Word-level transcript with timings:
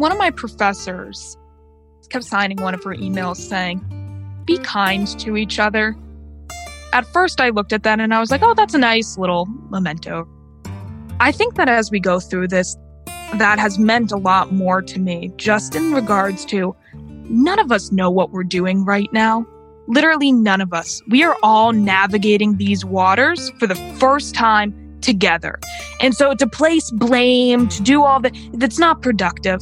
one 0.00 0.12
of 0.12 0.16
my 0.16 0.30
professors 0.30 1.36
kept 2.08 2.24
signing 2.24 2.56
one 2.62 2.72
of 2.72 2.82
her 2.82 2.94
emails 2.94 3.36
saying, 3.36 3.78
Be 4.46 4.56
kind 4.56 5.06
to 5.20 5.36
each 5.36 5.58
other. 5.58 5.94
At 6.94 7.04
first, 7.04 7.38
I 7.38 7.50
looked 7.50 7.74
at 7.74 7.82
that 7.82 8.00
and 8.00 8.14
I 8.14 8.18
was 8.18 8.30
like, 8.30 8.42
Oh, 8.42 8.54
that's 8.54 8.72
a 8.72 8.78
nice 8.78 9.18
little 9.18 9.44
memento. 9.68 10.26
I 11.20 11.32
think 11.32 11.56
that 11.56 11.68
as 11.68 11.90
we 11.90 12.00
go 12.00 12.18
through 12.18 12.48
this, 12.48 12.78
that 13.34 13.58
has 13.58 13.78
meant 13.78 14.10
a 14.10 14.16
lot 14.16 14.54
more 14.54 14.80
to 14.80 14.98
me, 14.98 15.32
just 15.36 15.76
in 15.76 15.92
regards 15.92 16.46
to 16.46 16.74
none 16.94 17.58
of 17.58 17.70
us 17.70 17.92
know 17.92 18.10
what 18.10 18.30
we're 18.30 18.42
doing 18.42 18.86
right 18.86 19.12
now. 19.12 19.46
Literally, 19.86 20.32
none 20.32 20.62
of 20.62 20.72
us. 20.72 21.02
We 21.08 21.24
are 21.24 21.36
all 21.42 21.74
navigating 21.74 22.56
these 22.56 22.86
waters 22.86 23.50
for 23.58 23.66
the 23.66 23.76
first 23.98 24.34
time 24.34 24.98
together. 25.02 25.60
And 26.00 26.14
so 26.14 26.34
to 26.34 26.46
place 26.46 26.90
blame, 26.90 27.68
to 27.68 27.82
do 27.82 28.02
all 28.02 28.20
that, 28.20 28.34
that's 28.54 28.78
not 28.78 29.02
productive. 29.02 29.60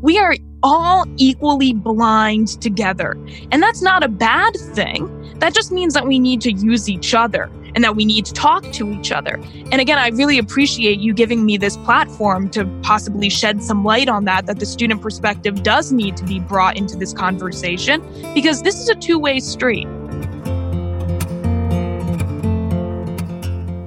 We 0.00 0.18
are 0.18 0.34
all 0.62 1.04
equally 1.16 1.72
blind 1.72 2.60
together. 2.60 3.16
And 3.50 3.62
that's 3.62 3.82
not 3.82 4.04
a 4.04 4.08
bad 4.08 4.54
thing. 4.74 5.14
That 5.38 5.54
just 5.54 5.72
means 5.72 5.94
that 5.94 6.06
we 6.06 6.18
need 6.18 6.40
to 6.42 6.52
use 6.52 6.88
each 6.88 7.14
other 7.14 7.50
and 7.74 7.84
that 7.84 7.96
we 7.96 8.04
need 8.04 8.24
to 8.26 8.32
talk 8.32 8.64
to 8.72 8.90
each 8.90 9.12
other. 9.12 9.34
And 9.70 9.80
again, 9.80 9.98
I 9.98 10.08
really 10.08 10.38
appreciate 10.38 10.98
you 11.00 11.12
giving 11.12 11.44
me 11.44 11.56
this 11.56 11.76
platform 11.78 12.48
to 12.50 12.64
possibly 12.82 13.28
shed 13.28 13.62
some 13.62 13.84
light 13.84 14.08
on 14.08 14.24
that, 14.24 14.46
that 14.46 14.58
the 14.58 14.66
student 14.66 15.02
perspective 15.02 15.62
does 15.62 15.92
need 15.92 16.16
to 16.16 16.24
be 16.24 16.40
brought 16.40 16.76
into 16.76 16.96
this 16.96 17.12
conversation 17.12 18.00
because 18.34 18.62
this 18.62 18.80
is 18.80 18.88
a 18.88 18.94
two 18.94 19.18
way 19.18 19.38
street. 19.40 19.86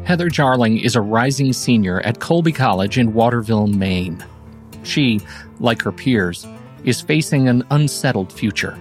Heather 0.05 0.29
Jarling 0.29 0.77
is 0.77 0.95
a 0.97 1.01
rising 1.01 1.53
senior 1.53 2.01
at 2.01 2.19
Colby 2.19 2.51
College 2.51 2.97
in 2.97 3.13
Waterville, 3.13 3.67
Maine. 3.67 4.23
She, 4.83 5.19
like 5.59 5.81
her 5.81 5.91
peers, 5.91 6.45
is 6.83 7.01
facing 7.01 7.47
an 7.47 7.63
unsettled 7.71 8.31
future. 8.31 8.77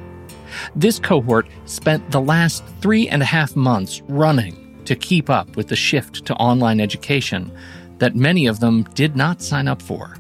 This 0.75 0.99
cohort 0.99 1.47
spent 1.67 2.11
the 2.11 2.21
last 2.21 2.65
three 2.81 3.09
and 3.09 3.23
a 3.23 3.27
half 3.27 3.55
months 3.55 4.03
running 4.09 4.83
to 4.85 4.97
keep 4.97 5.31
up 5.31 5.57
with 5.57 5.69
the 5.69 5.77
shift 5.77 6.25
to 6.27 6.35
online 6.35 6.81
education 6.81 7.53
that 7.99 8.17
many 8.17 8.47
of 8.47 8.61
them 8.61 8.83
did 8.95 9.15
not 9.15 9.43
sign 9.43 9.69
up 9.69 9.81
for. 9.81 10.17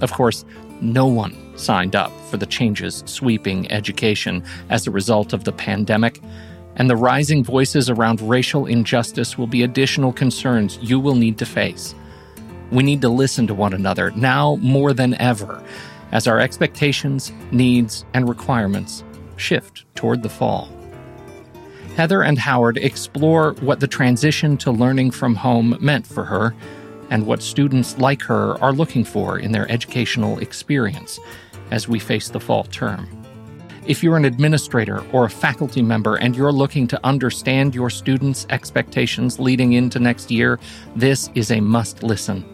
Of 0.00 0.12
course, 0.12 0.44
no 0.80 1.06
one 1.06 1.36
signed 1.56 1.96
up 1.96 2.12
for 2.30 2.36
the 2.36 2.46
changes 2.46 3.02
sweeping 3.06 3.70
education 3.72 4.44
as 4.68 4.86
a 4.86 4.90
result 4.90 5.32
of 5.32 5.44
the 5.44 5.52
pandemic 5.52 6.20
and 6.76 6.88
the 6.88 6.96
rising 6.96 7.42
voices 7.42 7.90
around 7.90 8.20
racial 8.20 8.66
injustice 8.66 9.36
will 9.36 9.48
be 9.48 9.62
additional 9.62 10.12
concerns 10.12 10.78
you 10.80 11.00
will 11.00 11.16
need 11.16 11.36
to 11.38 11.46
face. 11.46 11.94
We 12.70 12.82
need 12.82 13.00
to 13.02 13.08
listen 13.08 13.46
to 13.46 13.54
one 13.54 13.72
another 13.72 14.10
now 14.12 14.56
more 14.56 14.92
than 14.92 15.14
ever 15.14 15.62
as 16.12 16.26
our 16.26 16.38
expectations, 16.40 17.32
needs, 17.50 18.04
and 18.14 18.28
requirements 18.28 19.04
shift 19.36 19.84
toward 19.94 20.22
the 20.22 20.28
fall. 20.28 20.68
Heather 21.96 22.22
and 22.22 22.38
Howard 22.38 22.78
explore 22.78 23.54
what 23.54 23.80
the 23.80 23.88
transition 23.88 24.56
to 24.58 24.70
learning 24.70 25.10
from 25.10 25.34
home 25.34 25.76
meant 25.80 26.06
for 26.06 26.24
her 26.24 26.54
and 27.10 27.26
what 27.26 27.42
students 27.42 27.98
like 27.98 28.22
her 28.22 28.62
are 28.62 28.72
looking 28.72 29.04
for 29.04 29.38
in 29.38 29.52
their 29.52 29.70
educational 29.70 30.38
experience 30.38 31.18
as 31.70 31.88
we 31.88 31.98
face 31.98 32.28
the 32.28 32.40
fall 32.40 32.64
term. 32.64 33.08
If 33.86 34.02
you're 34.02 34.18
an 34.18 34.26
administrator 34.26 35.02
or 35.12 35.24
a 35.24 35.30
faculty 35.30 35.80
member 35.80 36.16
and 36.16 36.36
you're 36.36 36.52
looking 36.52 36.86
to 36.88 37.00
understand 37.04 37.74
your 37.74 37.88
students' 37.88 38.46
expectations 38.50 39.38
leading 39.38 39.72
into 39.72 39.98
next 39.98 40.30
year, 40.30 40.60
this 40.94 41.30
is 41.34 41.50
a 41.50 41.60
must 41.60 42.02
listen. 42.02 42.44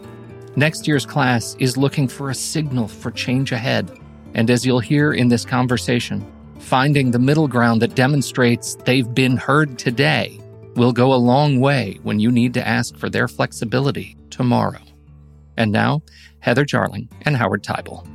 Next 0.57 0.87
year's 0.87 1.05
class 1.05 1.57
is 1.59 1.75
looking 1.75 2.07
for 2.07 2.29
a 2.29 2.35
signal 2.35 2.87
for 2.87 3.11
change 3.11 3.51
ahead. 3.51 3.91
And 4.35 4.49
as 4.49 4.65
you'll 4.65 4.79
hear 4.79 5.11
in 5.11 5.27
this 5.27 5.43
conversation, 5.43 6.25
finding 6.59 7.11
the 7.11 7.19
middle 7.19 7.49
ground 7.49 7.81
that 7.81 7.95
demonstrates 7.95 8.75
they've 8.85 9.13
been 9.13 9.35
heard 9.35 9.77
today 9.77 10.39
will 10.77 10.93
go 10.93 11.13
a 11.13 11.15
long 11.15 11.59
way 11.59 11.99
when 12.03 12.21
you 12.21 12.31
need 12.31 12.53
to 12.53 12.65
ask 12.65 12.95
for 12.95 13.09
their 13.09 13.27
flexibility 13.27 14.15
tomorrow. 14.29 14.79
And 15.57 15.73
now, 15.73 16.03
Heather 16.39 16.63
Jarling 16.63 17.09
and 17.23 17.35
Howard 17.35 17.61
Teibel. 17.61 18.05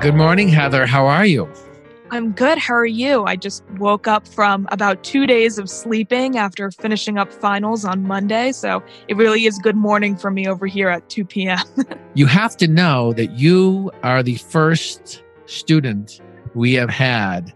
Good 0.00 0.14
morning, 0.14 0.48
Heather. 0.48 0.86
How 0.86 1.06
are 1.06 1.26
you? 1.26 1.46
I'm 2.12 2.32
good. 2.32 2.58
How 2.58 2.74
are 2.74 2.86
you? 2.86 3.24
I 3.24 3.36
just 3.36 3.62
woke 3.78 4.08
up 4.08 4.26
from 4.26 4.66
about 4.72 5.04
two 5.04 5.28
days 5.28 5.58
of 5.58 5.70
sleeping 5.70 6.38
after 6.38 6.70
finishing 6.72 7.18
up 7.18 7.32
finals 7.32 7.84
on 7.84 8.02
Monday. 8.02 8.50
So 8.50 8.82
it 9.06 9.16
really 9.16 9.46
is 9.46 9.58
good 9.58 9.76
morning 9.76 10.16
for 10.16 10.32
me 10.32 10.48
over 10.48 10.66
here 10.66 10.88
at 10.88 11.08
2 11.08 11.24
p.m. 11.24 11.60
you 12.14 12.26
have 12.26 12.56
to 12.56 12.66
know 12.66 13.12
that 13.12 13.38
you 13.38 13.92
are 14.02 14.24
the 14.24 14.36
first 14.36 15.22
student 15.46 16.20
we 16.54 16.74
have 16.74 16.90
had 16.90 17.54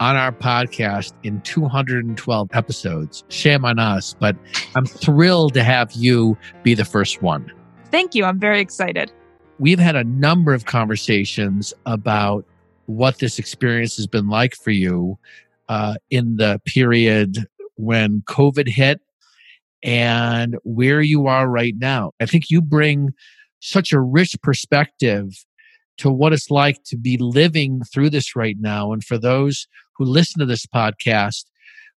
on 0.00 0.16
our 0.16 0.32
podcast 0.32 1.14
in 1.22 1.40
212 1.40 2.50
episodes. 2.52 3.24
Shame 3.28 3.64
on 3.64 3.78
us, 3.78 4.14
but 4.20 4.36
I'm 4.74 4.84
thrilled 4.84 5.54
to 5.54 5.64
have 5.64 5.92
you 5.92 6.36
be 6.62 6.74
the 6.74 6.84
first 6.84 7.22
one. 7.22 7.50
Thank 7.90 8.14
you. 8.14 8.24
I'm 8.24 8.38
very 8.38 8.60
excited 8.60 9.10
we've 9.58 9.78
had 9.78 9.96
a 9.96 10.04
number 10.04 10.52
of 10.52 10.64
conversations 10.64 11.72
about 11.86 12.44
what 12.86 13.18
this 13.18 13.38
experience 13.38 13.96
has 13.96 14.06
been 14.06 14.28
like 14.28 14.54
for 14.54 14.70
you 14.70 15.18
uh, 15.68 15.94
in 16.10 16.36
the 16.36 16.60
period 16.66 17.46
when 17.76 18.22
COVID 18.22 18.68
hit 18.68 19.00
and 19.82 20.56
where 20.64 21.00
you 21.00 21.26
are 21.26 21.48
right 21.48 21.74
now. 21.76 22.12
I 22.20 22.26
think 22.26 22.50
you 22.50 22.60
bring 22.60 23.12
such 23.60 23.92
a 23.92 24.00
rich 24.00 24.36
perspective 24.42 25.44
to 25.98 26.10
what 26.10 26.32
it's 26.32 26.50
like 26.50 26.82
to 26.84 26.96
be 26.96 27.16
living 27.18 27.82
through 27.92 28.10
this 28.10 28.34
right 28.34 28.56
now. 28.58 28.92
And 28.92 29.04
for 29.04 29.18
those 29.18 29.66
who 29.96 30.04
listen 30.04 30.40
to 30.40 30.46
this 30.46 30.66
podcast, 30.66 31.44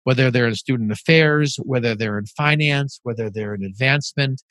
whether 0.05 0.31
they're 0.31 0.49
in 0.49 0.55
student 0.55 0.93
affairs, 0.93 1.59
whether 1.63 1.95
they're 1.95 2.19
in 2.19 2.27
finance, 2.27 3.01
whether 3.03 3.31
they're 3.31 3.55
in 3.55 3.65
advancement, 3.65 4.43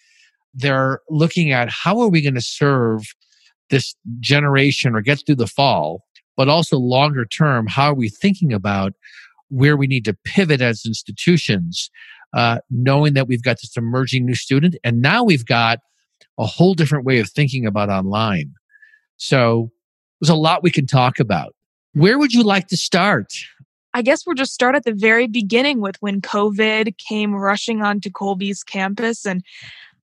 they're 0.53 1.01
looking 1.09 1.51
at 1.51 1.69
how 1.69 1.99
are 1.99 2.09
we 2.09 2.21
going 2.21 2.35
to 2.35 2.41
serve 2.41 3.03
this 3.69 3.95
generation 4.19 4.95
or 4.95 5.01
get 5.01 5.21
through 5.25 5.35
the 5.35 5.47
fall, 5.47 6.03
but 6.37 6.49
also 6.49 6.77
longer 6.77 7.25
term, 7.25 7.67
how 7.67 7.91
are 7.91 7.95
we 7.95 8.09
thinking 8.09 8.53
about 8.53 8.93
where 9.49 9.77
we 9.77 9.87
need 9.87 10.05
to 10.05 10.17
pivot 10.25 10.61
as 10.61 10.85
institutions, 10.85 11.89
uh, 12.33 12.59
knowing 12.69 13.13
that 13.13 13.27
we've 13.27 13.43
got 13.43 13.57
this 13.61 13.77
emerging 13.77 14.25
new 14.25 14.35
student, 14.35 14.75
and 14.83 15.01
now 15.01 15.23
we've 15.23 15.45
got 15.45 15.79
a 16.37 16.45
whole 16.45 16.73
different 16.73 17.05
way 17.05 17.19
of 17.19 17.29
thinking 17.29 17.65
about 17.65 17.89
online. 17.89 18.53
So 19.17 19.71
there's 20.19 20.29
a 20.29 20.35
lot 20.35 20.63
we 20.63 20.71
can 20.71 20.87
talk 20.87 21.19
about. 21.19 21.55
Where 21.93 22.19
would 22.19 22.33
you 22.33 22.43
like 22.43 22.67
to 22.67 22.77
start? 22.77 23.31
I 23.93 24.01
guess 24.01 24.25
we'll 24.25 24.35
just 24.35 24.53
start 24.53 24.75
at 24.75 24.83
the 24.83 24.93
very 24.93 25.27
beginning 25.27 25.79
with 25.79 25.95
when 26.01 26.19
COVID 26.19 26.97
came 26.97 27.33
rushing 27.33 27.81
onto 27.81 28.09
Colby's 28.09 28.61
campus. 28.61 29.25
And 29.25 29.41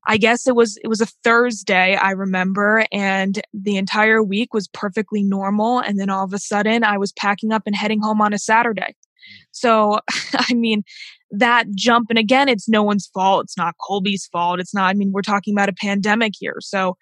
I 0.06 0.16
guess 0.16 0.46
it 0.46 0.56
was 0.56 0.78
it 0.82 0.88
was 0.88 1.00
a 1.00 1.06
Thursday, 1.06 1.94
I 1.94 2.10
remember, 2.10 2.84
and 2.90 3.40
the 3.54 3.76
entire 3.76 4.22
week 4.22 4.52
was 4.52 4.68
perfectly 4.68 5.22
normal. 5.22 5.78
And 5.78 5.98
then 5.98 6.10
all 6.10 6.24
of 6.24 6.32
a 6.32 6.38
sudden 6.38 6.82
I 6.84 6.98
was 6.98 7.12
packing 7.12 7.52
up 7.52 7.62
and 7.66 7.76
heading 7.76 8.00
home 8.02 8.20
on 8.20 8.32
a 8.32 8.38
Saturday. 8.38 8.94
Mm. 8.94 9.42
So 9.52 10.00
I 10.34 10.54
mean, 10.54 10.82
that 11.30 11.66
jump, 11.74 12.10
and 12.10 12.18
again, 12.18 12.48
it's 12.48 12.68
no 12.68 12.82
one's 12.82 13.08
fault. 13.14 13.44
It's 13.44 13.56
not 13.56 13.76
Colby's 13.86 14.28
fault. 14.32 14.60
It's 14.60 14.74
not, 14.74 14.90
I 14.90 14.94
mean, 14.94 15.12
we're 15.12 15.22
talking 15.22 15.54
about 15.54 15.68
a 15.68 15.74
pandemic 15.74 16.34
here. 16.38 16.56
So 16.60 16.96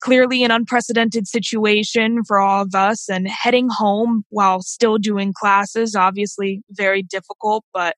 clearly 0.00 0.44
an 0.44 0.50
unprecedented 0.50 1.28
situation 1.28 2.24
for 2.24 2.38
all 2.38 2.62
of 2.62 2.74
us 2.74 3.08
and 3.08 3.28
heading 3.28 3.68
home 3.70 4.24
while 4.30 4.62
still 4.62 4.98
doing 4.98 5.32
classes, 5.32 5.94
obviously 5.94 6.62
very 6.70 7.02
difficult, 7.02 7.64
but 7.72 7.96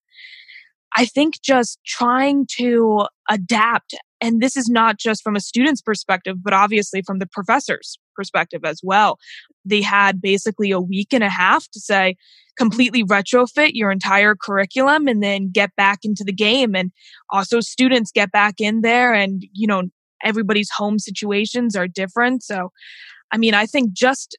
I 0.97 1.07
think 1.07 1.41
just 1.43 1.79
trying 1.87 2.47
to 2.59 3.07
adapt 3.31 3.95
and 4.23 4.41
this 4.41 4.57
is 4.57 4.69
not 4.69 4.99
just 4.99 5.23
from 5.23 5.35
a 5.35 5.41
student's 5.41 5.83
perspective, 5.83 6.37
but 6.43 6.53
obviously 6.53 7.03
from 7.03 7.19
the 7.19 7.27
professor's 7.27 7.99
perspective 8.15 8.65
as 8.65 8.81
well. 8.83 9.19
They 9.65 9.83
had 9.83 10.23
basically 10.23 10.71
a 10.71 10.81
week 10.81 11.13
and 11.13 11.25
a 11.25 11.29
half 11.29 11.69
to 11.73 11.81
say, 11.81 12.17
completely 12.57 13.03
retrofit 13.03 13.71
your 13.75 13.91
entire 13.91 14.37
curriculum 14.37 15.09
and 15.09 15.23
then 15.23 15.51
get 15.51 15.75
back 15.77 16.01
into 16.05 16.23
the 16.25 16.33
game. 16.33 16.77
And 16.77 16.93
also 17.31 17.61
students 17.61 18.13
get 18.13 18.31
back 18.31 18.55
in 18.61 18.83
there 18.83 19.13
and, 19.13 19.43
you 19.53 19.67
know, 19.67 19.85
everybody's 20.23 20.71
home 20.71 20.99
situations 20.99 21.75
are 21.75 21.89
different. 21.89 22.45
So, 22.45 22.71
I 23.33 23.39
mean, 23.39 23.55
I 23.55 23.67
think 23.67 23.93
just 23.93 24.39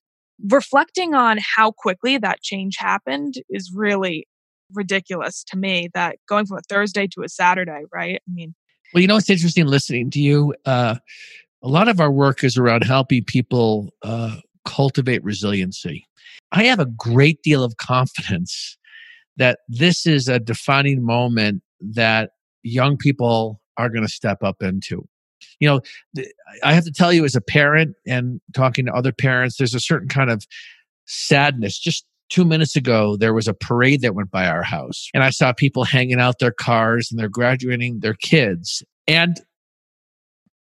reflecting 0.50 1.14
on 1.14 1.40
how 1.56 1.72
quickly 1.72 2.18
that 2.20 2.42
change 2.42 2.78
happened 2.78 3.36
is 3.50 3.72
really 3.76 4.28
ridiculous 4.74 5.44
to 5.46 5.58
me 5.58 5.90
that 5.94 6.18
going 6.28 6.46
from 6.46 6.58
a 6.58 6.62
Thursday 6.70 7.08
to 7.08 7.24
a 7.24 7.30
Saturday, 7.30 7.84
right? 7.92 8.16
I 8.16 8.32
mean, 8.32 8.56
well, 8.94 9.02
you 9.02 9.08
know, 9.08 9.18
it's 9.18 9.30
interesting 9.30 9.66
listening 9.66 10.10
to 10.12 10.20
you. 10.20 10.54
Uh, 10.66 10.96
a 11.62 11.68
lot 11.68 11.88
of 11.88 12.00
our 12.00 12.12
work 12.12 12.44
is 12.44 12.58
around 12.58 12.84
helping 12.84 13.24
people 13.24 13.94
uh, 14.04 14.38
cultivate 14.66 15.24
resiliency. 15.24 16.06
I 16.52 16.66
have 16.66 16.80
a 16.80 16.86
great 16.86 17.42
deal 17.42 17.64
of 17.64 17.78
confidence 17.78 18.78
that 19.38 19.60
this 19.68 20.06
is 20.06 20.28
a 20.28 20.40
defining 20.40 21.04
moment 21.04 21.64
that 21.82 22.32
young 22.62 22.98
people 22.98 23.62
are 23.78 23.90
going 23.90 24.04
to 24.04 24.12
step 24.12 24.44
up 24.44 24.62
into. 24.62 25.08
You 25.60 25.68
know, 25.68 26.24
I 26.64 26.74
have 26.74 26.86
to 26.86 26.92
tell 26.92 27.12
you, 27.12 27.26
as 27.26 27.36
a 27.36 27.42
parent 27.42 27.96
and 28.06 28.40
talking 28.54 28.86
to 28.86 28.94
other 28.94 29.12
parents, 29.12 29.58
there's 29.58 29.74
a 29.74 29.80
certain 29.80 30.08
kind 30.08 30.30
of 30.30 30.46
sadness. 31.06 31.80
Just 31.80 32.06
two 32.34 32.46
minutes 32.46 32.76
ago, 32.76 33.16
there 33.16 33.34
was 33.34 33.48
a 33.48 33.54
parade 33.54 34.02
that 34.02 34.16
went 34.16 34.32
by 34.32 34.48
our 34.48 34.64
house, 34.64 35.10
and 35.14 35.24
I 35.24 35.30
saw 35.30 35.54
people 35.54 35.84
hanging 35.84 36.20
out 36.20 36.40
their 36.40 36.52
cars 36.52 37.10
and 37.12 37.20
they're 37.20 37.30
graduating 37.30 38.00
their 38.00 38.16
kids. 38.16 38.84
And 39.08 39.40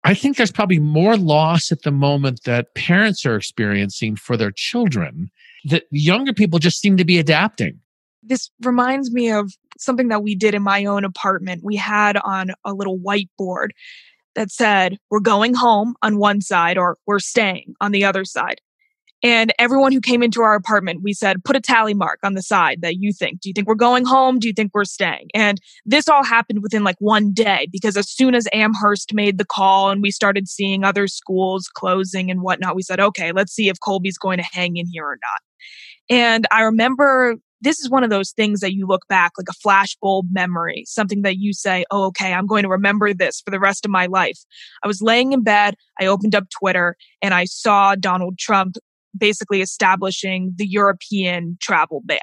I 0.04 0.14
think 0.14 0.36
there's 0.36 0.52
probably 0.52 0.78
more 0.78 1.16
loss 1.16 1.72
at 1.72 1.82
the 1.82 1.90
moment 1.90 2.44
that 2.44 2.74
parents 2.74 3.26
are 3.26 3.34
experiencing 3.34 4.14
for 4.14 4.36
their 4.36 4.52
children 4.52 5.30
that 5.64 5.84
younger 5.90 6.32
people 6.32 6.60
just 6.60 6.80
seem 6.80 6.96
to 6.96 7.04
be 7.04 7.18
adapting 7.18 7.80
this 8.26 8.50
reminds 8.62 9.12
me 9.12 9.30
of 9.30 9.52
something 9.78 10.08
that 10.08 10.22
we 10.22 10.34
did 10.34 10.54
in 10.54 10.62
my 10.62 10.84
own 10.84 11.04
apartment. 11.04 11.62
We 11.64 11.76
had 11.76 12.16
on 12.18 12.50
a 12.64 12.72
little 12.72 12.98
whiteboard 12.98 13.68
that 14.34 14.50
said, 14.50 14.98
We're 15.10 15.20
going 15.20 15.54
home 15.54 15.94
on 16.02 16.18
one 16.18 16.40
side 16.40 16.76
or 16.76 16.96
we're 17.06 17.20
staying 17.20 17.74
on 17.80 17.92
the 17.92 18.04
other 18.04 18.24
side. 18.24 18.60
And 19.22 19.52
everyone 19.58 19.92
who 19.92 20.00
came 20.00 20.22
into 20.22 20.42
our 20.42 20.54
apartment, 20.54 21.00
we 21.02 21.14
said, 21.14 21.42
put 21.44 21.56
a 21.56 21.60
tally 21.60 21.94
mark 21.94 22.20
on 22.22 22.34
the 22.34 22.42
side 22.42 22.82
that 22.82 22.96
you 22.96 23.12
think. 23.12 23.40
Do 23.40 23.48
you 23.48 23.54
think 23.54 23.66
we're 23.66 23.74
going 23.74 24.04
home? 24.04 24.38
Do 24.38 24.46
you 24.46 24.52
think 24.52 24.72
we're 24.74 24.84
staying? 24.84 25.28
And 25.34 25.60
this 25.84 26.08
all 26.08 26.22
happened 26.22 26.62
within 26.62 26.84
like 26.84 26.96
one 26.98 27.32
day 27.32 27.66
because 27.72 27.96
as 27.96 28.08
soon 28.08 28.34
as 28.34 28.46
Amherst 28.52 29.14
made 29.14 29.38
the 29.38 29.44
call 29.44 29.90
and 29.90 30.02
we 30.02 30.10
started 30.10 30.48
seeing 30.48 30.84
other 30.84 31.08
schools 31.08 31.68
closing 31.68 32.30
and 32.30 32.42
whatnot, 32.42 32.76
we 32.76 32.82
said, 32.82 33.00
okay, 33.00 33.32
let's 33.32 33.52
see 33.52 33.68
if 33.68 33.80
Colby's 33.80 34.18
going 34.18 34.38
to 34.38 34.44
hang 34.52 34.76
in 34.76 34.86
here 34.86 35.06
or 35.06 35.18
not. 35.22 35.40
And 36.08 36.46
I 36.52 36.62
remember 36.62 37.36
this 37.62 37.80
is 37.80 37.88
one 37.88 38.04
of 38.04 38.10
those 38.10 38.32
things 38.32 38.60
that 38.60 38.74
you 38.74 38.86
look 38.86 39.08
back 39.08 39.32
like 39.38 39.48
a 39.48 39.66
flashbulb 39.66 40.24
memory, 40.30 40.84
something 40.86 41.22
that 41.22 41.38
you 41.38 41.52
say, 41.52 41.84
oh, 41.90 42.04
okay, 42.04 42.32
I'm 42.32 42.46
going 42.46 42.62
to 42.64 42.68
remember 42.68 43.14
this 43.14 43.40
for 43.40 43.50
the 43.50 43.58
rest 43.58 43.84
of 43.84 43.90
my 43.90 44.06
life. 44.06 44.38
I 44.84 44.86
was 44.86 45.00
laying 45.00 45.32
in 45.32 45.42
bed, 45.42 45.74
I 45.98 46.06
opened 46.06 46.34
up 46.34 46.44
Twitter, 46.50 46.96
and 47.22 47.32
I 47.32 47.46
saw 47.46 47.94
Donald 47.94 48.38
Trump 48.38 48.76
basically 49.16 49.60
establishing 49.60 50.52
the 50.56 50.66
European 50.66 51.56
travel 51.60 52.02
ban. 52.04 52.18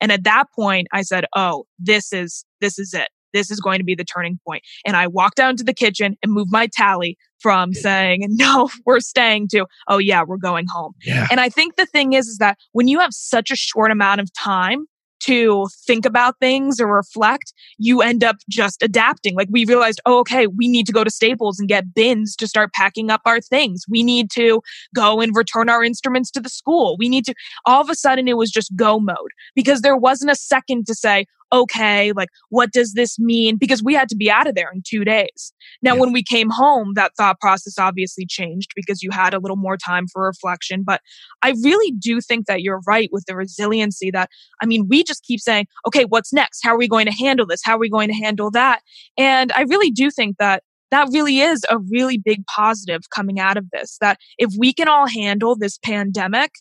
And 0.00 0.12
at 0.12 0.24
that 0.24 0.46
point, 0.54 0.88
I 0.92 1.02
said, 1.02 1.24
oh, 1.34 1.64
this 1.78 2.12
is, 2.12 2.44
this 2.60 2.78
is 2.78 2.92
it 2.92 3.08
this 3.36 3.50
is 3.50 3.60
going 3.60 3.78
to 3.78 3.84
be 3.84 3.94
the 3.94 4.04
turning 4.04 4.38
point. 4.46 4.62
And 4.84 4.96
I 4.96 5.06
walked 5.06 5.36
down 5.36 5.56
to 5.56 5.64
the 5.64 5.74
kitchen 5.74 6.16
and 6.22 6.32
moved 6.32 6.50
my 6.50 6.68
tally 6.72 7.18
from 7.40 7.74
saying, 7.74 8.24
no, 8.30 8.70
we're 8.86 9.00
staying 9.00 9.48
to, 9.48 9.66
oh 9.88 9.98
yeah, 9.98 10.22
we're 10.26 10.38
going 10.38 10.66
home. 10.72 10.94
Yeah. 11.04 11.26
And 11.30 11.38
I 11.38 11.48
think 11.48 11.76
the 11.76 11.86
thing 11.86 12.14
is, 12.14 12.26
is 12.28 12.38
that 12.38 12.56
when 12.72 12.88
you 12.88 12.98
have 12.98 13.12
such 13.12 13.50
a 13.50 13.56
short 13.56 13.90
amount 13.90 14.20
of 14.20 14.32
time 14.32 14.86
to 15.26 15.66
think 15.86 16.06
about 16.06 16.38
things 16.40 16.80
or 16.80 16.86
reflect, 16.86 17.52
you 17.78 18.00
end 18.00 18.22
up 18.22 18.36
just 18.48 18.82
adapting. 18.82 19.34
Like 19.34 19.48
we 19.50 19.64
realized, 19.64 20.00
oh, 20.06 20.18
okay, 20.20 20.46
we 20.46 20.68
need 20.68 20.86
to 20.86 20.92
go 20.92 21.04
to 21.04 21.10
Staples 21.10 21.58
and 21.58 21.68
get 21.68 21.94
bins 21.94 22.36
to 22.36 22.46
start 22.46 22.72
packing 22.72 23.10
up 23.10 23.22
our 23.26 23.40
things. 23.40 23.84
We 23.88 24.02
need 24.02 24.30
to 24.32 24.60
go 24.94 25.20
and 25.20 25.34
return 25.34 25.68
our 25.68 25.82
instruments 25.82 26.30
to 26.32 26.40
the 26.40 26.48
school. 26.48 26.96
We 26.98 27.08
need 27.08 27.24
to, 27.26 27.34
all 27.64 27.80
of 27.80 27.90
a 27.90 27.94
sudden 27.94 28.28
it 28.28 28.36
was 28.36 28.50
just 28.50 28.74
go 28.76 29.00
mode 29.00 29.32
because 29.54 29.80
there 29.80 29.96
wasn't 29.96 30.30
a 30.30 30.36
second 30.36 30.86
to 30.86 30.94
say, 30.94 31.26
okay, 31.52 32.12
like, 32.12 32.28
what 32.50 32.72
does 32.72 32.94
this 32.94 33.18
mean? 33.18 33.56
Because 33.56 33.82
we 33.82 33.94
had 33.94 34.08
to 34.08 34.16
be 34.16 34.30
out 34.30 34.46
of 34.46 34.54
there 34.54 34.70
in 34.72 34.82
two 34.86 35.04
days. 35.04 35.52
Now, 35.82 35.94
yeah. 35.94 36.00
when 36.00 36.12
we 36.12 36.22
came 36.22 36.50
home, 36.50 36.92
that 36.94 37.12
thought 37.16 37.40
process 37.40 37.78
obviously 37.78 38.26
changed 38.26 38.70
because 38.74 39.02
you 39.02 39.10
had 39.10 39.34
a 39.34 39.38
little 39.38 39.56
more 39.56 39.76
time 39.76 40.06
for 40.12 40.22
reflection. 40.22 40.82
But 40.84 41.00
I 41.42 41.54
really 41.62 41.92
do 41.92 42.20
think 42.20 42.46
that 42.46 42.62
you're 42.62 42.80
right 42.86 43.08
with 43.12 43.24
the 43.26 43.36
resiliency 43.36 44.10
that, 44.10 44.30
I 44.62 44.66
mean, 44.66 44.86
we 44.88 45.04
just 45.04 45.24
keep 45.24 45.40
saying, 45.40 45.66
okay, 45.86 46.04
what's 46.04 46.32
next? 46.32 46.60
How 46.64 46.74
are 46.74 46.78
we 46.78 46.88
going 46.88 47.06
to 47.06 47.12
handle 47.12 47.46
this? 47.46 47.60
How 47.64 47.76
are 47.76 47.80
we 47.80 47.90
going 47.90 48.08
to 48.08 48.14
handle 48.14 48.50
that? 48.52 48.80
And 49.16 49.52
I 49.52 49.62
really 49.62 49.90
do 49.90 50.10
think 50.10 50.36
that 50.38 50.62
that 50.90 51.08
really 51.12 51.40
is 51.40 51.64
a 51.70 51.78
really 51.90 52.18
big 52.18 52.46
positive 52.46 53.02
coming 53.14 53.40
out 53.40 53.56
of 53.56 53.66
this 53.72 53.98
that 54.00 54.18
if 54.38 54.52
we 54.58 54.72
can 54.72 54.88
all 54.88 55.08
handle 55.08 55.56
this 55.56 55.78
pandemic 55.78 56.52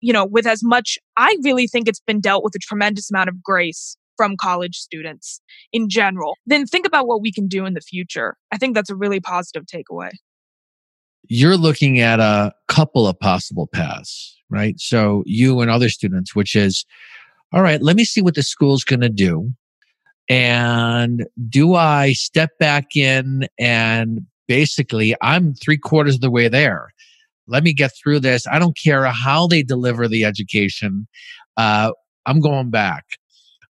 you 0.00 0.12
know 0.12 0.24
with 0.24 0.46
as 0.46 0.62
much 0.62 0.98
i 1.16 1.36
really 1.42 1.66
think 1.66 1.88
it's 1.88 2.00
been 2.00 2.20
dealt 2.20 2.44
with 2.44 2.54
a 2.54 2.58
tremendous 2.58 3.10
amount 3.10 3.28
of 3.28 3.42
grace 3.42 3.96
from 4.18 4.36
college 4.36 4.76
students 4.76 5.40
in 5.72 5.88
general, 5.88 6.36
then 6.44 6.66
think 6.66 6.86
about 6.86 7.06
what 7.06 7.22
we 7.22 7.32
can 7.32 7.48
do 7.48 7.64
in 7.64 7.72
the 7.72 7.80
future. 7.80 8.36
I 8.52 8.58
think 8.58 8.74
that's 8.74 8.90
a 8.90 8.94
really 8.94 9.20
positive 9.20 9.64
takeaway. 9.64 10.10
You're 11.28 11.56
looking 11.56 12.00
at 12.00 12.20
a 12.20 12.52
couple 12.68 13.06
of 13.06 13.18
possible 13.18 13.66
paths, 13.66 14.36
right? 14.50 14.78
So 14.78 15.22
you 15.24 15.60
and 15.60 15.70
other 15.70 15.88
students, 15.88 16.34
which 16.34 16.54
is, 16.54 16.84
all 17.52 17.62
right, 17.62 17.80
let 17.80 17.96
me 17.96 18.04
see 18.04 18.20
what 18.20 18.34
the 18.34 18.42
school's 18.42 18.84
going 18.84 19.00
to 19.00 19.08
do. 19.08 19.50
And 20.28 21.26
do 21.48 21.74
I 21.74 22.12
step 22.12 22.50
back 22.58 22.96
in 22.96 23.46
and 23.58 24.26
basically 24.46 25.14
I'm 25.22 25.54
three 25.54 25.78
quarters 25.78 26.16
of 26.16 26.20
the 26.20 26.30
way 26.30 26.48
there. 26.48 26.88
Let 27.46 27.62
me 27.62 27.72
get 27.72 27.92
through 27.96 28.20
this. 28.20 28.46
I 28.46 28.58
don't 28.58 28.76
care 28.76 29.04
how 29.06 29.46
they 29.46 29.62
deliver 29.62 30.06
the 30.06 30.24
education. 30.24 31.06
Uh, 31.56 31.92
I'm 32.26 32.40
going 32.40 32.70
back. 32.70 33.04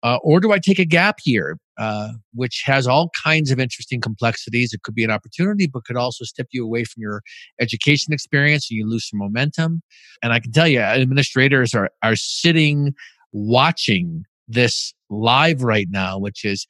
Uh, 0.03 0.17
or 0.23 0.39
do 0.39 0.51
I 0.51 0.59
take 0.59 0.79
a 0.79 0.85
gap 0.85 1.19
year, 1.25 1.57
uh, 1.77 2.09
which 2.33 2.63
has 2.65 2.87
all 2.87 3.09
kinds 3.23 3.51
of 3.51 3.59
interesting 3.59 4.01
complexities? 4.01 4.73
It 4.73 4.81
could 4.83 4.95
be 4.95 5.03
an 5.03 5.11
opportunity, 5.11 5.67
but 5.67 5.85
could 5.85 5.97
also 5.97 6.25
step 6.25 6.47
you 6.51 6.65
away 6.65 6.83
from 6.83 7.01
your 7.01 7.21
education 7.59 8.13
experience 8.13 8.69
and 8.69 8.77
you 8.77 8.89
lose 8.89 9.07
some 9.09 9.19
momentum. 9.19 9.81
And 10.23 10.33
I 10.33 10.39
can 10.39 10.51
tell 10.51 10.67
you, 10.67 10.79
administrators 10.79 11.73
are, 11.75 11.89
are 12.01 12.15
sitting 12.15 12.93
watching 13.31 14.25
this 14.47 14.93
live 15.09 15.63
right 15.63 15.87
now, 15.89 16.17
which 16.17 16.43
is 16.43 16.65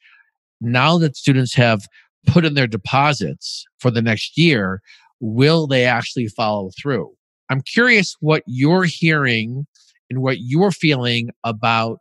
now 0.60 0.98
that 0.98 1.16
students 1.16 1.54
have 1.54 1.86
put 2.26 2.44
in 2.44 2.54
their 2.54 2.66
deposits 2.66 3.64
for 3.80 3.90
the 3.90 4.02
next 4.02 4.38
year, 4.38 4.80
will 5.20 5.66
they 5.66 5.84
actually 5.84 6.28
follow 6.28 6.70
through? 6.80 7.10
I'm 7.50 7.62
curious 7.62 8.16
what 8.20 8.42
you're 8.46 8.84
hearing 8.84 9.66
and 10.08 10.22
what 10.22 10.38
you're 10.40 10.70
feeling 10.70 11.30
about 11.44 11.98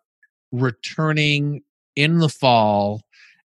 returning 0.51 1.61
in 1.95 2.19
the 2.19 2.29
fall 2.29 3.01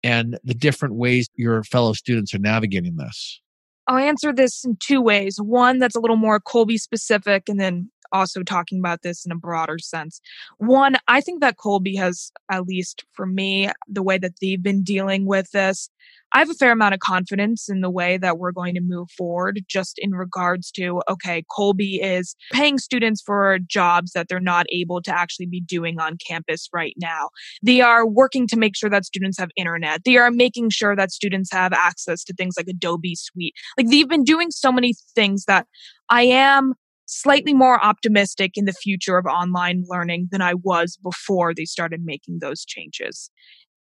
and 0.03 0.39
the 0.45 0.55
different 0.55 0.95
ways 0.95 1.29
your 1.35 1.63
fellow 1.65 1.93
students 1.93 2.35
are 2.35 2.39
navigating 2.39 2.97
this? 2.97 3.41
I'll 3.89 3.99
answer 3.99 4.33
this 4.33 4.65
in 4.65 4.77
two 4.81 5.01
ways. 5.01 5.39
One 5.41 5.79
that's 5.79 5.95
a 5.95 6.01
little 6.01 6.17
more 6.17 6.41
Colby 6.41 6.77
specific, 6.77 7.49
and 7.49 7.61
then 7.61 7.91
also 8.13 8.43
talking 8.43 8.79
about 8.79 9.03
this 9.03 9.25
in 9.25 9.33
a 9.33 9.37
broader 9.37 9.79
sense. 9.79 10.21
One, 10.59 10.97
I 11.09 11.21
think 11.21 11.41
that 11.41 11.57
Colby 11.57 11.97
has, 11.97 12.31
at 12.51 12.67
least 12.67 13.05
for 13.13 13.27
me, 13.27 13.71
the 13.89 14.03
way 14.03 14.19
that 14.19 14.35
they've 14.41 14.63
been 14.63 14.83
dealing 14.83 15.27
with 15.27 15.51
this, 15.53 15.91
I 16.37 16.41
have 16.41 16.51
a 16.51 16.55
fair 16.55 16.71
amount 16.71 16.93
of 16.93 17.01
confidence 17.01 17.67
in 17.67 17.81
the 17.81 17.89
way 17.89 18.19
that 18.19 18.37
we're 18.37 18.53
going 18.53 18.75
to 18.75 18.83
move 18.83 19.09
forward, 19.17 19.63
just 19.69 19.95
in 19.97 20.11
regards 20.11 20.71
to, 20.73 21.01
okay, 21.09 21.43
Colby 21.51 21.95
is 21.95 22.37
paying 22.53 22.77
students 22.77 23.23
for 23.25 23.59
jobs 23.67 24.13
that 24.13 24.29
they're 24.29 24.39
not 24.39 24.67
able 24.71 25.01
to 25.01 25.19
actually 25.19 25.47
be 25.47 25.63
doing 25.63 25.99
on 25.99 26.19
campus 26.19 26.69
right 26.75 26.93
now. 26.99 27.31
They 27.63 27.81
are 27.81 28.07
working 28.07 28.47
to 28.49 28.59
make 28.59 28.77
sure 28.77 28.91
that 28.91 29.07
students 29.07 29.39
have 29.39 29.49
internet. 29.57 30.05
They 30.05 30.19
are 30.19 30.31
making 30.31 30.69
sure 30.69 30.95
that 30.95 31.11
students 31.11 31.51
have 31.55 31.73
access 31.73 32.23
to 32.25 32.35
things 32.35 32.57
like 32.59 32.69
Adobe 32.69 33.15
Suite. 33.15 33.55
Like 33.79 33.89
they've 33.89 34.07
been 34.07 34.23
doing 34.23 34.51
so 34.51 34.71
many 34.71 34.93
things 35.15 35.47
that 35.47 35.67
I 36.11 36.25
am 36.25 36.75
slightly 37.07 37.55
more 37.55 37.83
optimistic 37.83 38.53
in 38.57 38.67
the 38.67 38.75
future 38.75 39.17
of 39.17 39.25
online 39.25 39.85
learning 39.89 40.29
than 40.33 40.43
I 40.43 40.53
was 40.53 40.99
before 41.03 41.55
they 41.55 41.65
started 41.65 42.03
making 42.05 42.41
those 42.41 42.63
changes. 42.67 43.31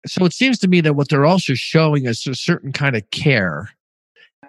So 0.06 0.26
it 0.26 0.34
seems 0.34 0.60
to 0.60 0.68
me 0.68 0.82
that 0.82 0.96
what 0.96 1.10
they're 1.10 1.26
also 1.26 1.54
showing 1.54 2.06
is 2.06 2.26
a 2.28 2.36
certain 2.36 2.72
kind 2.72 2.96
of 2.96 3.10
care 3.12 3.70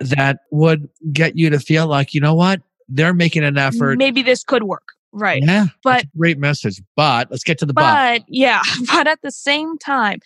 that 0.00 0.38
would 0.50 0.88
get 1.12 1.36
you 1.36 1.50
to 1.50 1.60
feel 1.60 1.86
like, 1.86 2.14
you 2.14 2.20
know 2.20 2.34
what? 2.34 2.60
They're 2.88 3.14
making 3.14 3.44
an 3.44 3.56
effort. 3.56 3.96
Maybe 3.96 4.22
this 4.22 4.42
could 4.42 4.64
work. 4.64 4.88
Right. 5.12 5.42
Yeah. 5.44 5.66
But 5.84 6.06
great 6.16 6.38
message. 6.38 6.82
But 6.96 7.30
let's 7.30 7.44
get 7.44 7.58
to 7.58 7.66
the 7.66 7.72
but. 7.72 7.82
But 7.82 8.22
yeah. 8.28 8.62
But 8.92 9.06
at 9.06 9.22
the 9.22 9.30
same 9.30 9.78
time, 9.78 10.18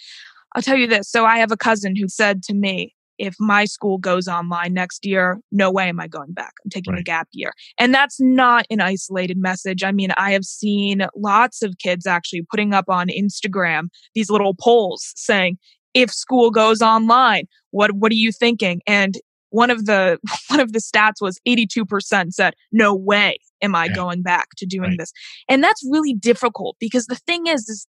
I'll 0.54 0.62
tell 0.62 0.76
you 0.76 0.86
this. 0.86 1.10
So 1.10 1.26
I 1.26 1.38
have 1.38 1.52
a 1.52 1.56
cousin 1.56 1.94
who 1.94 2.08
said 2.08 2.42
to 2.44 2.54
me, 2.54 2.94
if 3.18 3.34
my 3.38 3.64
school 3.64 3.98
goes 3.98 4.28
online 4.28 4.72
next 4.72 5.04
year, 5.04 5.40
no 5.50 5.70
way 5.70 5.88
am 5.88 6.00
I 6.00 6.08
going 6.08 6.32
back. 6.32 6.52
I'm 6.64 6.70
taking 6.70 6.92
right. 6.92 7.00
a 7.00 7.04
gap 7.04 7.28
year. 7.32 7.52
And 7.78 7.92
that's 7.92 8.20
not 8.20 8.64
an 8.70 8.80
isolated 8.80 9.38
message. 9.38 9.82
I 9.82 9.92
mean, 9.92 10.12
I 10.16 10.32
have 10.32 10.44
seen 10.44 11.06
lots 11.16 11.62
of 11.62 11.78
kids 11.78 12.06
actually 12.06 12.42
putting 12.50 12.72
up 12.72 12.86
on 12.88 13.08
Instagram 13.08 13.88
these 14.14 14.30
little 14.30 14.54
polls 14.54 15.12
saying, 15.16 15.58
if 15.94 16.10
school 16.12 16.50
goes 16.50 16.82
online, 16.82 17.46
what 17.70 17.92
what 17.92 18.12
are 18.12 18.16
you 18.16 18.32
thinking? 18.32 18.80
And 18.86 19.16
one 19.50 19.70
of 19.70 19.86
the 19.86 20.18
one 20.48 20.60
of 20.60 20.72
the 20.72 20.80
stats 20.80 21.20
was 21.20 21.40
82% 21.46 22.32
said, 22.32 22.54
no 22.72 22.94
way 22.94 23.38
am 23.62 23.74
I 23.74 23.86
yeah. 23.86 23.94
going 23.94 24.22
back 24.22 24.48
to 24.58 24.66
doing 24.66 24.90
right. 24.90 24.98
this. 24.98 25.12
And 25.48 25.62
that's 25.62 25.82
really 25.90 26.14
difficult 26.14 26.76
because 26.78 27.06
the 27.06 27.16
thing 27.16 27.46
is, 27.46 27.68
is 27.68 27.86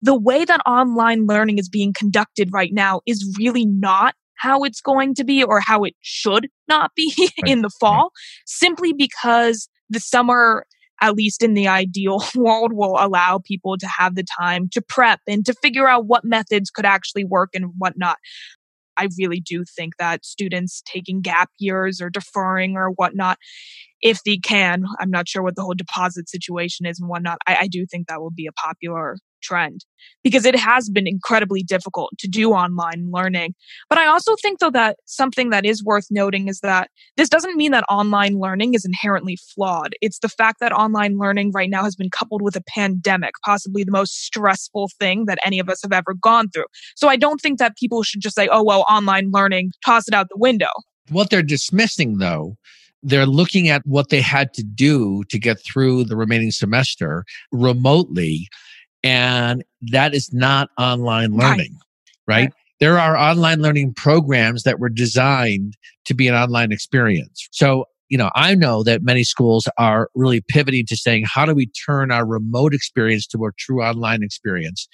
the 0.00 0.18
way 0.18 0.44
that 0.44 0.60
online 0.66 1.26
learning 1.26 1.58
is 1.58 1.68
being 1.68 1.92
conducted 1.92 2.50
right 2.52 2.72
now 2.72 3.00
is 3.06 3.36
really 3.38 3.64
not 3.64 4.14
how 4.42 4.64
it's 4.64 4.80
going 4.80 5.14
to 5.14 5.24
be 5.24 5.42
or 5.44 5.60
how 5.60 5.84
it 5.84 5.94
should 6.00 6.48
not 6.68 6.90
be 6.96 7.14
right. 7.18 7.30
in 7.46 7.62
the 7.62 7.70
fall, 7.80 8.10
simply 8.44 8.92
because 8.92 9.68
the 9.88 10.00
summer 10.00 10.66
at 11.00 11.16
least 11.16 11.42
in 11.42 11.54
the 11.54 11.66
ideal 11.66 12.22
world, 12.36 12.72
will 12.72 12.96
allow 12.98 13.40
people 13.44 13.76
to 13.76 13.88
have 13.88 14.14
the 14.14 14.24
time 14.40 14.68
to 14.68 14.80
prep 14.80 15.20
and 15.26 15.44
to 15.44 15.52
figure 15.54 15.88
out 15.88 16.06
what 16.06 16.24
methods 16.24 16.70
could 16.70 16.86
actually 16.86 17.24
work 17.24 17.50
and 17.54 17.72
whatnot. 17.76 18.16
I 18.96 19.08
really 19.18 19.40
do 19.40 19.64
think 19.64 19.96
that 19.98 20.24
students 20.24 20.82
taking 20.84 21.20
gap 21.20 21.50
years 21.58 22.00
or 22.00 22.08
deferring 22.08 22.76
or 22.76 22.90
whatnot, 22.90 23.38
if 24.00 24.22
they 24.24 24.36
can, 24.36 24.84
I'm 25.00 25.10
not 25.10 25.28
sure 25.28 25.42
what 25.42 25.56
the 25.56 25.62
whole 25.62 25.74
deposit 25.74 26.28
situation 26.28 26.86
is 26.86 27.00
and 27.00 27.08
whatnot. 27.08 27.38
I, 27.48 27.56
I 27.62 27.66
do 27.66 27.84
think 27.84 28.06
that 28.06 28.20
will 28.20 28.30
be 28.30 28.46
a 28.46 28.52
popular 28.52 29.16
trend 29.42 29.84
because 30.24 30.44
it 30.44 30.56
has 30.56 30.88
been 30.88 31.06
incredibly 31.06 31.62
difficult 31.62 32.10
to 32.18 32.28
do 32.28 32.52
online 32.52 33.10
learning. 33.10 33.54
But 33.88 33.98
I 33.98 34.06
also 34.06 34.34
think, 34.36 34.58
though, 34.58 34.70
that 34.70 34.98
something 35.06 35.50
that 35.50 35.64
is 35.64 35.84
worth 35.84 36.06
noting 36.10 36.48
is 36.48 36.60
that 36.60 36.90
this 37.16 37.28
doesn't 37.28 37.56
mean 37.56 37.72
that 37.72 37.84
online 37.88 38.38
learning 38.38 38.74
is 38.74 38.84
inherently 38.84 39.36
flawed. 39.54 39.94
It's 40.00 40.20
the 40.20 40.28
fact 40.28 40.60
that 40.60 40.72
online 40.72 41.18
learning 41.18 41.52
right 41.52 41.70
now 41.70 41.84
has 41.84 41.96
been 41.96 42.10
coupled 42.10 42.42
with 42.42 42.56
a 42.56 42.62
pandemic, 42.68 43.32
possibly 43.44 43.84
the 43.84 43.92
most 43.92 44.24
stressful 44.24 44.90
thing 44.98 45.26
that 45.26 45.38
any 45.44 45.58
of 45.58 45.68
us 45.68 45.82
have 45.82 45.92
ever 45.92 46.14
gone 46.14 46.50
through. 46.50 46.66
So 46.96 47.08
I 47.08 47.16
don't 47.16 47.40
think 47.40 47.58
that 47.58 47.76
people 47.76 48.02
should 48.02 48.20
just 48.20 48.36
say, 48.36 48.48
oh, 48.48 48.62
well, 48.62 48.84
online 48.88 49.30
learning, 49.32 49.72
toss 49.84 50.08
it 50.08 50.14
out 50.14 50.28
the 50.28 50.38
window. 50.38 50.70
What 51.10 51.30
they're 51.30 51.42
dismissing, 51.42 52.18
though, 52.18 52.56
they're 53.02 53.26
looking 53.26 53.68
at 53.68 53.84
what 53.84 54.10
they 54.10 54.20
had 54.20 54.54
to 54.54 54.62
do 54.62 55.24
to 55.28 55.38
get 55.38 55.58
through 55.64 56.04
the 56.04 56.16
remaining 56.16 56.52
semester 56.52 57.24
remotely 57.50 58.48
and 59.02 59.64
that 59.90 60.14
is 60.14 60.32
not 60.32 60.70
online 60.78 61.36
learning, 61.36 61.78
right? 62.26 62.44
right? 62.44 62.52
There 62.80 62.98
are 62.98 63.16
online 63.16 63.62
learning 63.62 63.94
programs 63.94 64.64
that 64.64 64.80
were 64.80 64.88
designed 64.88 65.76
to 66.04 66.14
be 66.14 66.28
an 66.28 66.34
online 66.34 66.72
experience. 66.72 67.48
So, 67.52 67.84
you 68.08 68.18
know, 68.18 68.30
I 68.34 68.54
know 68.54 68.82
that 68.82 69.02
many 69.02 69.24
schools 69.24 69.68
are 69.78 70.10
really 70.14 70.40
pivoting 70.40 70.86
to 70.86 70.96
saying, 70.96 71.24
how 71.32 71.46
do 71.46 71.54
we 71.54 71.66
turn 71.66 72.10
our 72.10 72.26
remote 72.26 72.74
experience 72.74 73.26
to 73.28 73.44
a 73.44 73.50
true 73.58 73.82
online 73.82 74.22
experience? 74.22 74.88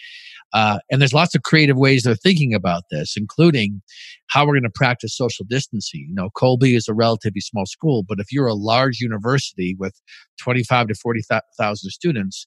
Uh, 0.52 0.78
and 0.90 1.00
there's 1.00 1.12
lots 1.12 1.34
of 1.34 1.42
creative 1.42 1.76
ways 1.76 2.02
they're 2.02 2.14
thinking 2.14 2.54
about 2.54 2.84
this, 2.90 3.14
including 3.16 3.82
how 4.28 4.46
we're 4.46 4.54
going 4.54 4.62
to 4.62 4.70
practice 4.70 5.16
social 5.16 5.44
distancing. 5.48 6.06
You 6.08 6.14
know, 6.14 6.30
Colby 6.30 6.74
is 6.74 6.88
a 6.88 6.94
relatively 6.94 7.40
small 7.40 7.66
school, 7.66 8.02
but 8.02 8.18
if 8.18 8.32
you're 8.32 8.46
a 8.46 8.54
large 8.54 9.00
university 9.00 9.76
with 9.78 10.00
25 10.40 10.88
to 10.88 10.94
40,000 10.94 11.90
students, 11.90 12.46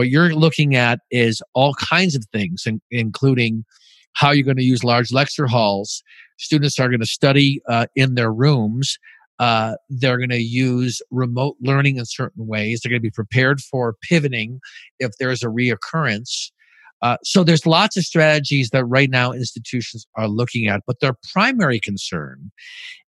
what 0.00 0.08
you're 0.08 0.34
looking 0.34 0.76
at 0.76 1.00
is 1.10 1.42
all 1.52 1.74
kinds 1.74 2.14
of 2.14 2.24
things, 2.32 2.62
in, 2.64 2.80
including 2.90 3.66
how 4.14 4.30
you're 4.30 4.46
going 4.46 4.56
to 4.56 4.62
use 4.62 4.82
large 4.82 5.12
lecture 5.12 5.46
halls. 5.46 6.02
Students 6.38 6.78
are 6.78 6.88
going 6.88 7.00
to 7.00 7.06
study 7.06 7.60
uh, 7.68 7.84
in 7.96 8.14
their 8.14 8.32
rooms. 8.32 8.96
Uh, 9.38 9.74
they're 9.90 10.16
going 10.16 10.30
to 10.30 10.40
use 10.40 11.02
remote 11.10 11.54
learning 11.60 11.98
in 11.98 12.06
certain 12.06 12.46
ways. 12.46 12.80
They're 12.80 12.88
going 12.88 13.02
to 13.02 13.06
be 13.06 13.10
prepared 13.10 13.60
for 13.60 13.96
pivoting 14.08 14.60
if 15.00 15.10
there's 15.20 15.42
a 15.42 15.48
reoccurrence. 15.48 16.50
Uh, 17.02 17.18
so 17.22 17.44
there's 17.44 17.66
lots 17.66 17.98
of 17.98 18.04
strategies 18.04 18.70
that 18.70 18.86
right 18.86 19.10
now 19.10 19.32
institutions 19.32 20.06
are 20.16 20.28
looking 20.28 20.66
at, 20.66 20.80
but 20.86 21.00
their 21.00 21.16
primary 21.30 21.78
concern 21.78 22.50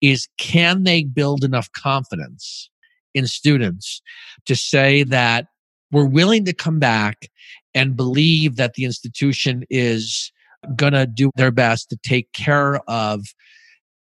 is 0.01 0.29
can 0.39 0.85
they 0.85 1.03
build 1.03 1.43
enough 1.43 1.69
confidence 1.73 2.71
in 3.13 3.27
students 3.27 4.01
to 4.45 4.55
say 4.55 5.03
that 5.03 5.47
we're 5.93 6.07
willing 6.07 6.45
to 6.45 6.53
come 6.53 6.79
back 6.79 7.31
and 7.75 7.97
believe 7.97 8.57
that 8.57 8.75
the 8.75 8.85
institution 8.85 9.65
is 9.71 10.33
going 10.75 10.93
to 10.93 11.07
do 11.07 11.31
their 11.37 11.51
best 11.51 11.91
to 11.91 11.97
take 12.03 12.33
care 12.33 12.81
of 12.89 13.23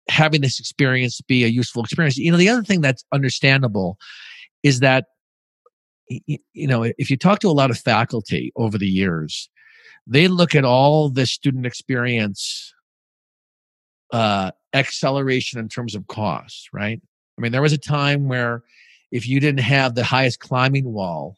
having 0.08 0.40
this 0.40 0.58
experience 0.58 1.20
be 1.20 1.44
a 1.44 1.48
useful 1.48 1.82
experience. 1.82 2.16
You 2.16 2.32
know, 2.32 2.36
the 2.36 2.48
other 2.48 2.64
thing 2.64 2.80
that's 2.80 3.04
understandable 3.12 3.96
is 4.62 4.80
that, 4.80 5.06
you 6.08 6.66
know, 6.66 6.82
if 6.98 7.10
you 7.10 7.16
talk 7.16 7.38
to 7.40 7.48
a 7.48 7.52
lot 7.52 7.70
of 7.70 7.78
faculty 7.78 8.52
over 8.56 8.76
the 8.76 8.88
years, 8.88 9.48
they 10.06 10.26
look 10.26 10.54
at 10.54 10.64
all 10.64 11.08
the 11.08 11.26
student 11.26 11.64
experience 11.64 12.74
uh, 14.12 14.50
acceleration 14.74 15.60
in 15.60 15.68
terms 15.68 15.94
of 15.94 16.08
cost, 16.08 16.68
right? 16.72 17.00
I 17.38 17.40
mean, 17.40 17.52
there 17.52 17.62
was 17.62 17.72
a 17.72 17.78
time 17.78 18.28
where 18.28 18.62
if 19.12 19.28
you 19.28 19.38
didn't 19.38 19.60
have 19.60 19.94
the 19.94 20.04
highest 20.04 20.40
climbing 20.40 20.92
wall 20.92 21.36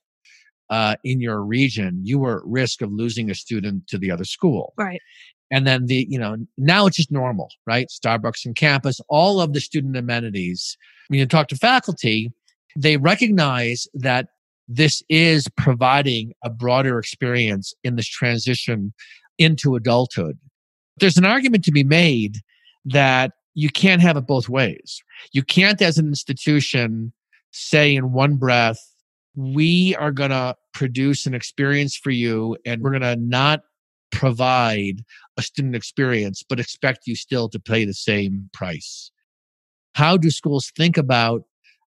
uh, 0.72 0.96
in 1.04 1.20
your 1.20 1.42
region, 1.42 2.00
you 2.02 2.18
were 2.18 2.38
at 2.38 2.46
risk 2.46 2.80
of 2.80 2.90
losing 2.90 3.30
a 3.30 3.34
student 3.34 3.86
to 3.88 3.98
the 3.98 4.10
other 4.10 4.24
school. 4.24 4.72
Right. 4.78 5.02
And 5.50 5.66
then 5.66 5.84
the, 5.84 6.06
you 6.08 6.18
know, 6.18 6.38
now 6.56 6.86
it's 6.86 6.96
just 6.96 7.12
normal, 7.12 7.50
right? 7.66 7.88
Starbucks 7.88 8.46
and 8.46 8.56
campus, 8.56 8.98
all 9.10 9.38
of 9.38 9.52
the 9.52 9.60
student 9.60 9.98
amenities. 9.98 10.78
When 11.08 11.20
you 11.20 11.26
talk 11.26 11.48
to 11.48 11.56
faculty, 11.56 12.32
they 12.74 12.96
recognize 12.96 13.86
that 13.92 14.28
this 14.66 15.02
is 15.10 15.46
providing 15.58 16.32
a 16.42 16.48
broader 16.48 16.98
experience 16.98 17.74
in 17.84 17.96
this 17.96 18.08
transition 18.08 18.94
into 19.36 19.76
adulthood. 19.76 20.38
There's 20.96 21.18
an 21.18 21.26
argument 21.26 21.64
to 21.64 21.72
be 21.72 21.84
made 21.84 22.38
that 22.86 23.32
you 23.52 23.68
can't 23.68 24.00
have 24.00 24.16
it 24.16 24.26
both 24.26 24.48
ways. 24.48 25.02
You 25.32 25.42
can't, 25.42 25.82
as 25.82 25.98
an 25.98 26.06
institution, 26.06 27.12
say 27.50 27.94
in 27.94 28.12
one 28.12 28.36
breath, 28.36 28.80
we 29.34 29.94
are 29.96 30.12
going 30.12 30.30
to 30.30 30.56
produce 30.72 31.26
an 31.26 31.34
experience 31.34 31.96
for 31.96 32.10
you 32.10 32.56
and 32.64 32.82
we're 32.82 32.90
going 32.90 33.02
to 33.02 33.16
not 33.16 33.60
provide 34.10 35.02
a 35.36 35.42
student 35.42 35.74
experience, 35.74 36.42
but 36.48 36.60
expect 36.60 37.06
you 37.06 37.16
still 37.16 37.48
to 37.48 37.58
pay 37.58 37.84
the 37.84 37.94
same 37.94 38.48
price. 38.52 39.10
How 39.94 40.16
do 40.16 40.30
schools 40.30 40.70
think 40.76 40.96
about 40.96 41.42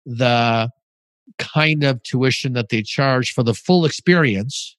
the 0.06 0.70
kind 1.40 1.84
of 1.84 2.02
tuition 2.04 2.54
that 2.54 2.70
they 2.70 2.82
charge 2.82 3.32
for 3.32 3.44
the 3.44 3.54
full 3.54 3.86
experience 3.86 4.76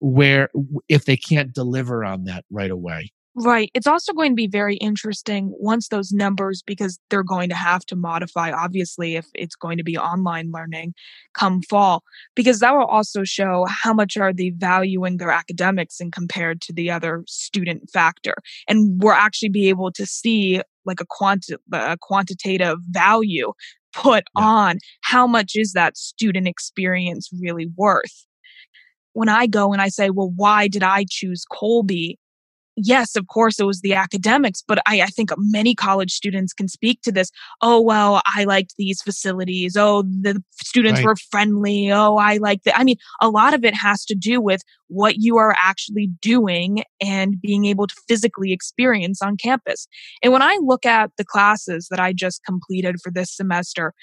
where 0.00 0.48
if 0.88 1.04
they 1.04 1.16
can't 1.16 1.54
deliver 1.54 2.04
on 2.04 2.24
that 2.24 2.44
right 2.50 2.70
away? 2.70 3.12
Right. 3.36 3.70
It's 3.74 3.86
also 3.86 4.12
going 4.12 4.32
to 4.32 4.36
be 4.36 4.48
very 4.48 4.76
interesting 4.76 5.54
once 5.56 5.86
those 5.86 6.10
numbers, 6.10 6.62
because 6.66 6.98
they're 7.10 7.22
going 7.22 7.48
to 7.50 7.54
have 7.54 7.86
to 7.86 7.94
modify, 7.94 8.50
obviously, 8.50 9.14
if 9.14 9.26
it's 9.34 9.54
going 9.54 9.78
to 9.78 9.84
be 9.84 9.96
online 9.96 10.50
learning 10.52 10.94
come 11.32 11.62
fall, 11.62 12.02
because 12.34 12.58
that 12.58 12.74
will 12.74 12.86
also 12.86 13.22
show 13.22 13.66
how 13.68 13.94
much 13.94 14.16
are 14.16 14.32
they 14.32 14.50
valuing 14.50 15.18
their 15.18 15.30
academics 15.30 16.00
and 16.00 16.12
compared 16.12 16.60
to 16.62 16.72
the 16.72 16.90
other 16.90 17.22
student 17.28 17.88
factor. 17.92 18.34
And 18.68 19.00
we'll 19.00 19.12
actually 19.12 19.50
be 19.50 19.68
able 19.68 19.92
to 19.92 20.06
see 20.06 20.60
like 20.84 21.00
a, 21.00 21.06
quanti- 21.08 21.54
a 21.72 21.96
quantitative 22.00 22.78
value 22.88 23.52
put 23.92 24.24
yeah. 24.36 24.44
on 24.44 24.78
how 25.02 25.28
much 25.28 25.52
is 25.54 25.72
that 25.72 25.96
student 25.96 26.48
experience 26.48 27.30
really 27.40 27.68
worth. 27.76 28.26
When 29.12 29.28
I 29.28 29.46
go 29.46 29.72
and 29.72 29.80
I 29.80 29.88
say, 29.88 30.10
well, 30.10 30.32
why 30.34 30.66
did 30.66 30.82
I 30.82 31.04
choose 31.08 31.44
Colby? 31.44 32.18
Yes, 32.82 33.16
of 33.16 33.26
course, 33.28 33.58
it 33.58 33.64
was 33.64 33.80
the 33.80 33.94
academics, 33.94 34.62
but 34.66 34.78
I, 34.86 35.02
I, 35.02 35.06
think 35.06 35.30
many 35.36 35.74
college 35.74 36.12
students 36.12 36.52
can 36.52 36.68
speak 36.68 37.02
to 37.02 37.12
this. 37.12 37.30
Oh, 37.62 37.80
well, 37.80 38.22
I 38.26 38.44
liked 38.44 38.74
these 38.78 39.02
facilities. 39.02 39.76
Oh, 39.76 40.02
the 40.02 40.42
students 40.52 41.00
right. 41.00 41.06
were 41.06 41.16
friendly. 41.30 41.90
Oh, 41.90 42.16
I 42.16 42.38
like 42.38 42.62
that. 42.64 42.78
I 42.78 42.84
mean, 42.84 42.96
a 43.20 43.28
lot 43.28 43.54
of 43.54 43.64
it 43.64 43.74
has 43.74 44.04
to 44.06 44.14
do 44.14 44.40
with 44.40 44.62
what 44.88 45.16
you 45.18 45.36
are 45.36 45.54
actually 45.60 46.08
doing 46.20 46.84
and 47.00 47.40
being 47.40 47.64
able 47.64 47.86
to 47.86 47.94
physically 48.08 48.52
experience 48.52 49.22
on 49.22 49.36
campus. 49.36 49.86
And 50.22 50.32
when 50.32 50.42
I 50.42 50.58
look 50.62 50.84
at 50.84 51.10
the 51.16 51.24
classes 51.24 51.88
that 51.90 52.00
I 52.00 52.12
just 52.12 52.44
completed 52.44 52.96
for 53.02 53.10
this 53.10 53.34
semester, 53.34 53.94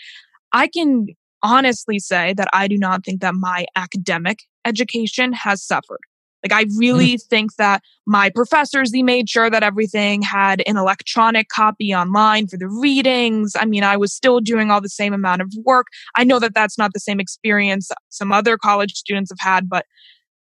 I 0.54 0.68
can 0.68 1.08
honestly 1.44 2.00
say 2.00 2.34
that 2.34 2.48
I 2.54 2.68
do 2.68 2.78
not 2.78 3.06
think 3.06 3.22
that 3.22 3.36
my 3.36 3.66
academic 3.76 4.40
education 4.66 5.34
has 5.34 5.64
suffered. 5.64 6.00
Like, 6.50 6.66
I 6.66 6.70
really 6.78 7.16
mm. 7.16 7.24
think 7.24 7.56
that 7.56 7.82
my 8.06 8.30
professors, 8.30 8.92
they 8.92 9.04
made 9.04 9.30
sure 9.30 9.50
that 9.50 9.64
everything 9.64 10.22
had 10.22 10.64
an 10.66 10.78
electronic 10.78 11.50
copy 11.50 11.94
online 11.94 12.48
for 12.48 12.58
the 12.58 12.70
readings. 12.70 13.54
I 13.60 13.66
mean, 13.66 13.84
I 13.84 13.98
was 13.98 14.14
still 14.14 14.40
doing 14.40 14.72
all 14.72 14.80
the 14.80 14.88
same 14.88 15.14
amount 15.14 15.42
of 15.42 15.52
work. 15.66 15.88
I 16.16 16.24
know 16.24 16.40
that 16.40 16.54
that's 16.54 16.78
not 16.78 16.94
the 16.94 17.00
same 17.00 17.20
experience 17.20 17.92
some 18.10 18.32
other 18.32 18.58
college 18.58 18.94
students 18.94 19.30
have 19.32 19.40
had, 19.40 19.70
but, 19.70 19.86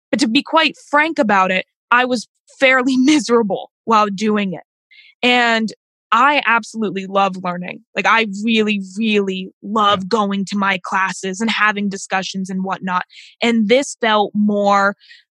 but 0.09 0.19
to 0.21 0.27
be 0.29 0.41
quite 0.41 0.75
frank 0.89 1.19
about 1.19 1.51
it, 1.51 1.65
I 1.91 2.05
was 2.05 2.27
fairly 2.59 2.95
miserable 2.97 3.71
while 3.83 4.07
doing 4.07 4.53
it. 4.53 4.63
And 5.21 5.73
I 6.11 6.41
absolutely 6.45 7.07
love 7.07 7.35
learning. 7.43 7.83
Like, 7.93 8.07
I 8.07 8.27
really, 8.43 8.81
really 8.97 9.51
love 9.61 10.07
going 10.07 10.45
to 10.45 10.57
my 10.57 10.79
classes 10.83 11.39
and 11.41 11.51
having 11.51 11.89
discussions 11.89 12.49
and 12.49 12.63
whatnot. 12.63 13.03
And 13.43 13.67
this 13.67 13.95
felt 14.01 14.31
more 14.33 14.95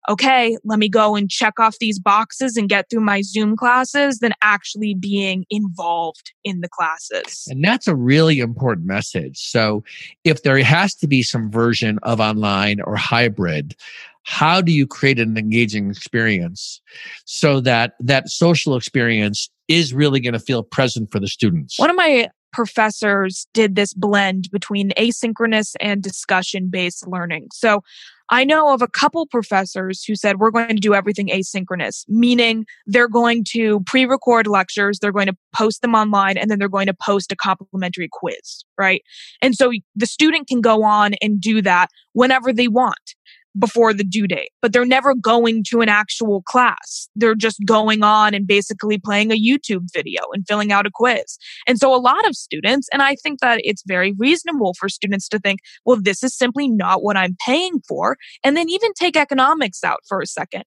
okay, 0.10 0.58
let 0.64 0.80
me 0.80 0.90
go 0.90 1.16
and 1.16 1.30
check 1.30 1.60
off 1.60 1.78
these 1.80 2.00
boxes 2.00 2.58
and 2.58 2.70
get 2.70 2.90
through 2.90 3.02
my 3.02 3.22
Zoom 3.22 3.56
classes 3.56 4.20
than 4.20 4.34
actually 4.42 4.94
being 4.94 5.46
involved 5.50 6.34
in 6.44 6.62
the 6.62 6.70
classes. 6.70 7.46
And 7.48 7.64
that's 7.64 7.88
a 7.88 7.96
really 7.96 8.40
important 8.40 8.88
message. 8.88 9.38
So, 9.40 9.84
if 10.24 10.44
there 10.44 10.62
has 10.64 10.96
to 10.96 11.08
be 11.08 11.24
some 11.24 11.52
version 11.52 12.00
of 12.04 12.20
online 12.20 12.82
or 12.82 12.96
hybrid, 12.96 13.76
how 14.24 14.62
do 14.62 14.72
you 14.72 14.88
create 14.88 15.20
an 15.20 15.38
engaging 15.38 15.90
experience 15.90 16.82
so 17.26 17.60
that 17.62 17.94
that 18.00 18.30
social 18.30 18.76
experience 18.76 19.50
is 19.68 19.94
really 19.94 20.20
going 20.20 20.34
to 20.34 20.40
feel 20.40 20.64
present 20.64 21.12
for 21.12 21.20
the 21.20 21.28
students? 21.28 21.78
One 21.78 21.90
of 21.90 21.96
my 21.96 22.30
professors 22.54 23.48
did 23.54 23.76
this 23.76 23.94
blend 23.94 24.50
between 24.52 24.92
asynchronous 24.92 25.76
and 25.82 26.02
discussion 26.02 26.70
based 26.70 27.08
learning. 27.08 27.48
So 27.52 27.84
I 28.30 28.44
know 28.44 28.74
of 28.74 28.82
a 28.82 28.88
couple 28.88 29.26
professors 29.28 30.04
who 30.04 30.16
said 30.16 30.40
we're 30.40 30.52
going 30.52 30.70
to 30.70 30.76
do 30.76 30.94
everything 30.94 31.28
asynchronous, 31.28 32.06
meaning 32.08 32.66
they're 32.86 33.10
going 33.10 33.44
to 33.50 33.82
pre 33.82 34.06
record 34.06 34.48
lectures, 34.48 35.00
they're 35.00 35.12
going 35.12 35.28
to 35.28 35.38
post 35.54 35.82
them 35.82 35.94
online, 35.94 36.38
and 36.38 36.50
then 36.50 36.60
they're 36.60 36.70
going 36.70 36.88
to 36.88 36.94
post 36.94 37.32
a 37.32 37.36
complimentary 37.36 38.10
quiz, 38.12 38.64
right? 38.78 39.04
And 39.42 39.56
so 39.56 39.72
the 39.96 40.06
student 40.06 40.48
can 40.48 40.62
go 40.62 40.84
on 40.84 41.14
and 41.22 41.40
do 41.40 41.62
that 41.62 41.90
whenever 42.14 42.54
they 42.54 42.68
want 42.68 43.16
before 43.58 43.94
the 43.94 44.04
due 44.04 44.28
date, 44.28 44.52
but 44.62 44.74
they're 44.74 44.86
never 44.86 45.14
going 45.14 45.64
to 45.70 45.82
an 45.82 45.90
actual 45.90 46.42
class. 46.44 47.08
They're 47.16 47.36
just 47.36 47.64
going 47.66 48.04
on 48.04 48.34
and 48.34 48.48
basically 48.48 48.98
playing 48.98 49.32
a 49.32 49.40
YouTube 49.40 49.88
video 49.94 50.22
and 50.34 50.46
filling 50.48 50.72
out 50.72 50.88
a 50.88 50.92
quiz. 50.94 51.38
And 51.68 51.78
so 51.78 51.94
a 51.94 51.98
lot 51.98 52.28
of 52.28 52.36
students, 52.36 52.90
and 52.92 53.02
I 53.02 53.16
think 53.16 53.40
that 53.42 53.60
it's 53.64 53.84
very 53.86 54.14
reasonable 54.18 54.74
for 54.74 54.90
students 54.90 55.28
to 55.30 55.40
think, 55.40 55.60
well, 55.86 56.00
this 56.02 56.24
is 56.24 56.36
simply 56.36 56.68
not 56.68 57.04
what 57.04 57.18
I'm 57.18 57.36
paying 57.46 57.82
for. 57.88 58.18
And 58.44 58.58
then 58.58 58.70
even 58.70 58.94
take 58.94 59.16
economics 59.16 59.84
out 59.84 60.00
for 60.08 60.20
a 60.20 60.28
second. 60.28 60.64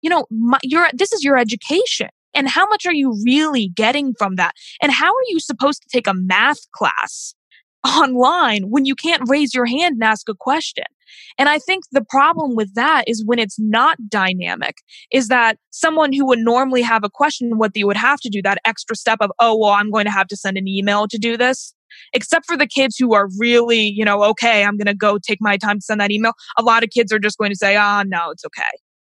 You 0.00 0.10
know, 0.10 0.26
my, 0.30 0.58
your, 0.62 0.88
this 0.92 1.12
is 1.12 1.22
your 1.22 1.36
education. 1.36 2.08
And 2.34 2.48
how 2.48 2.66
much 2.66 2.86
are 2.86 2.94
you 2.94 3.14
really 3.24 3.68
getting 3.68 4.14
from 4.14 4.36
that? 4.36 4.54
And 4.80 4.90
how 4.90 5.08
are 5.08 5.28
you 5.28 5.38
supposed 5.38 5.82
to 5.82 5.88
take 5.88 6.06
a 6.06 6.14
math 6.14 6.70
class 6.72 7.34
online 7.86 8.70
when 8.70 8.84
you 8.86 8.94
can't 8.94 9.28
raise 9.28 9.54
your 9.54 9.66
hand 9.66 9.94
and 9.94 10.04
ask 10.04 10.28
a 10.28 10.34
question? 10.34 10.84
And 11.38 11.48
I 11.48 11.58
think 11.58 11.84
the 11.92 12.04
problem 12.04 12.54
with 12.56 12.74
that 12.74 13.04
is 13.08 13.24
when 13.24 13.38
it's 13.38 13.58
not 13.58 13.96
dynamic, 14.08 14.76
is 15.12 15.28
that 15.28 15.58
someone 15.70 16.12
who 16.12 16.26
would 16.26 16.38
normally 16.38 16.82
have 16.82 17.04
a 17.04 17.10
question, 17.10 17.58
what 17.58 17.74
they 17.74 17.84
would 17.84 17.96
have 17.96 18.20
to 18.20 18.28
do, 18.28 18.42
that 18.42 18.58
extra 18.64 18.96
step 18.96 19.18
of, 19.20 19.30
oh, 19.38 19.56
well, 19.56 19.72
I'm 19.72 19.90
going 19.90 20.04
to 20.04 20.10
have 20.10 20.28
to 20.28 20.36
send 20.36 20.56
an 20.56 20.68
email 20.68 21.08
to 21.08 21.18
do 21.18 21.36
this. 21.36 21.74
Except 22.14 22.46
for 22.46 22.56
the 22.56 22.66
kids 22.66 22.96
who 22.96 23.12
are 23.14 23.28
really, 23.38 23.80
you 23.80 24.04
know, 24.04 24.22
okay, 24.24 24.64
I'm 24.64 24.78
going 24.78 24.86
to 24.86 24.94
go 24.94 25.18
take 25.18 25.38
my 25.42 25.58
time 25.58 25.76
to 25.78 25.82
send 25.82 26.00
that 26.00 26.10
email. 26.10 26.32
A 26.56 26.62
lot 26.62 26.82
of 26.82 26.88
kids 26.88 27.12
are 27.12 27.18
just 27.18 27.36
going 27.36 27.50
to 27.50 27.56
say, 27.56 27.76
ah, 27.76 28.00
oh, 28.00 28.02
no, 28.08 28.30
it's 28.30 28.44
okay. 28.46 28.62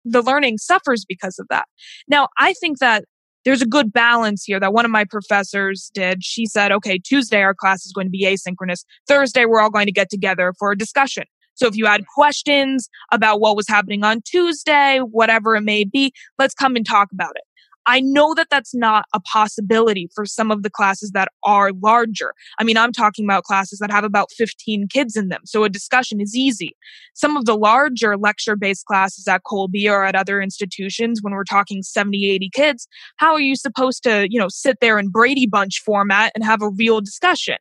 The 0.05 0.21
learning 0.21 0.59
suffers 0.59 1.05
because 1.05 1.39
of 1.39 1.47
that. 1.49 1.67
Now, 2.09 2.29
I 2.39 2.55
think 2.55 2.79
that 2.79 3.05
there's 3.45 3.63
a 3.63 3.67
good 3.67 3.93
balance 3.93 4.45
here 4.45 4.61
that 4.61 4.73
one 4.73 4.85
of 4.85 4.91
my 4.91 5.05
professors 5.05 5.91
did. 5.95 6.25
She 6.25 6.47
said, 6.47 6.73
okay, 6.73 6.99
Tuesday 6.99 7.43
our 7.43 7.55
class 7.55 7.85
is 7.85 7.93
going 7.93 8.07
to 8.07 8.11
be 8.11 8.25
asynchronous. 8.25 8.85
Thursday 9.09 9.47
we're 9.47 9.61
all 9.61 9.71
going 9.71 9.87
to 9.87 9.93
get 9.93 10.11
together 10.11 10.53
for 10.59 10.73
a 10.73 10.77
discussion. 10.77 11.25
So 11.55 11.67
if 11.67 11.77
you 11.77 11.87
had 11.87 12.07
questions 12.07 12.89
about 13.11 13.41
what 13.41 13.57
was 13.57 13.69
happening 13.69 14.05
on 14.05 14.23
Tuesday, 14.23 14.99
whatever 14.99 15.57
it 15.57 15.63
may 15.63 15.85
be, 15.85 16.13
let's 16.39 16.55
come 16.55 16.77
and 16.77 16.87
talk 16.87 17.09
about 17.13 17.33
it. 17.37 17.43
I 17.87 18.01
know 18.01 18.35
that 18.35 18.49
that's 18.51 18.75
not 18.75 19.07
a 19.15 19.21
possibility 19.21 20.09
for 20.15 20.25
some 20.25 20.51
of 20.51 20.63
the 20.63 20.71
classes 20.71 21.11
that 21.13 21.29
are 21.45 21.73
larger. 21.73 22.35
I 22.59 22.65
mean, 22.65 22.77
I'm 22.77 22.93
talking 22.93 23.25
about 23.25 23.45
classes 23.45 23.79
that 23.81 23.91
have 23.91 24.05
about 24.05 24.31
15 24.33 24.89
kids 24.89 25.17
in 25.17 25.29
them. 25.29 25.41
So 25.45 25.65
a 25.65 25.69
discussion 25.69 26.21
is 26.21 26.37
easy. 26.37 26.77
Some 27.15 27.37
of 27.37 27.45
the 27.45 27.57
larger 27.57 28.17
lecture 28.17 28.57
based 28.57 28.87
classes 28.87 29.27
at 29.27 29.43
Colby 29.45 29.89
or 29.89 30.05
at 30.05 30.15
other 30.15 30.41
institutions, 30.41 31.21
when 31.23 31.33
we're 31.33 31.45
talking 31.45 31.83
70, 31.83 32.31
80 32.31 32.51
kids, 32.51 32.89
how 33.17 33.33
are 33.33 33.41
you 33.41 33.57
supposed 33.57 34.03
to, 34.05 34.29
you 34.31 34.39
know, 34.39 34.49
sit 34.49 34.79
there 34.81 34.99
in 34.99 35.09
Brady 35.09 35.47
Bunch 35.47 35.81
format 35.85 36.33
and 36.35 36.45
have 36.45 36.63
a 36.63 36.71
real 36.71 37.01
discussion? 37.01 37.57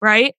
Right. 0.00 0.36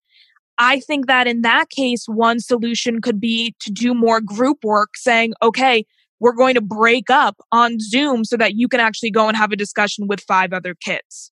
I 0.60 0.80
think 0.80 1.08
that 1.08 1.28
in 1.28 1.42
that 1.42 1.70
case, 1.70 2.06
one 2.08 2.40
solution 2.40 3.02
could 3.02 3.20
be 3.20 3.56
to 3.60 3.72
do 3.72 3.94
more 3.94 4.22
group 4.22 4.64
work 4.64 4.98
saying, 4.98 5.34
okay, 5.42 5.86
we're 6.20 6.34
going 6.34 6.56
to 6.56 6.62
break 6.62 7.10
up 7.10 7.38
on 7.52 7.80
Zoom 7.80 8.26
so 8.26 8.38
that 8.38 8.56
you 8.56 8.68
can 8.68 8.80
actually 8.80 9.12
go 9.12 9.28
and 9.28 9.38
have 9.38 9.52
a 9.52 9.56
discussion 9.56 10.08
with 10.08 10.22
five 10.22 10.54
other 10.54 10.74
kids. 10.74 11.32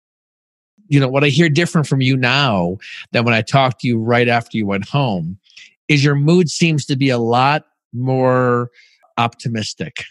You 0.87 0.99
know, 0.99 1.07
what 1.07 1.23
I 1.23 1.29
hear 1.29 1.49
different 1.49 1.87
from 1.87 2.01
you 2.01 2.15
now 2.15 2.77
than 3.11 3.25
when 3.25 3.33
I 3.33 3.41
talked 3.41 3.81
to 3.81 3.87
you 3.87 3.97
right 3.97 4.27
after 4.27 4.57
you 4.57 4.67
went 4.67 4.87
home 4.87 5.39
is 5.87 6.03
your 6.03 6.15
mood 6.15 6.49
seems 6.49 6.85
to 6.85 6.95
be 6.95 7.09
a 7.09 7.17
lot 7.17 7.65
more 7.93 8.69
optimistic. 9.17 10.03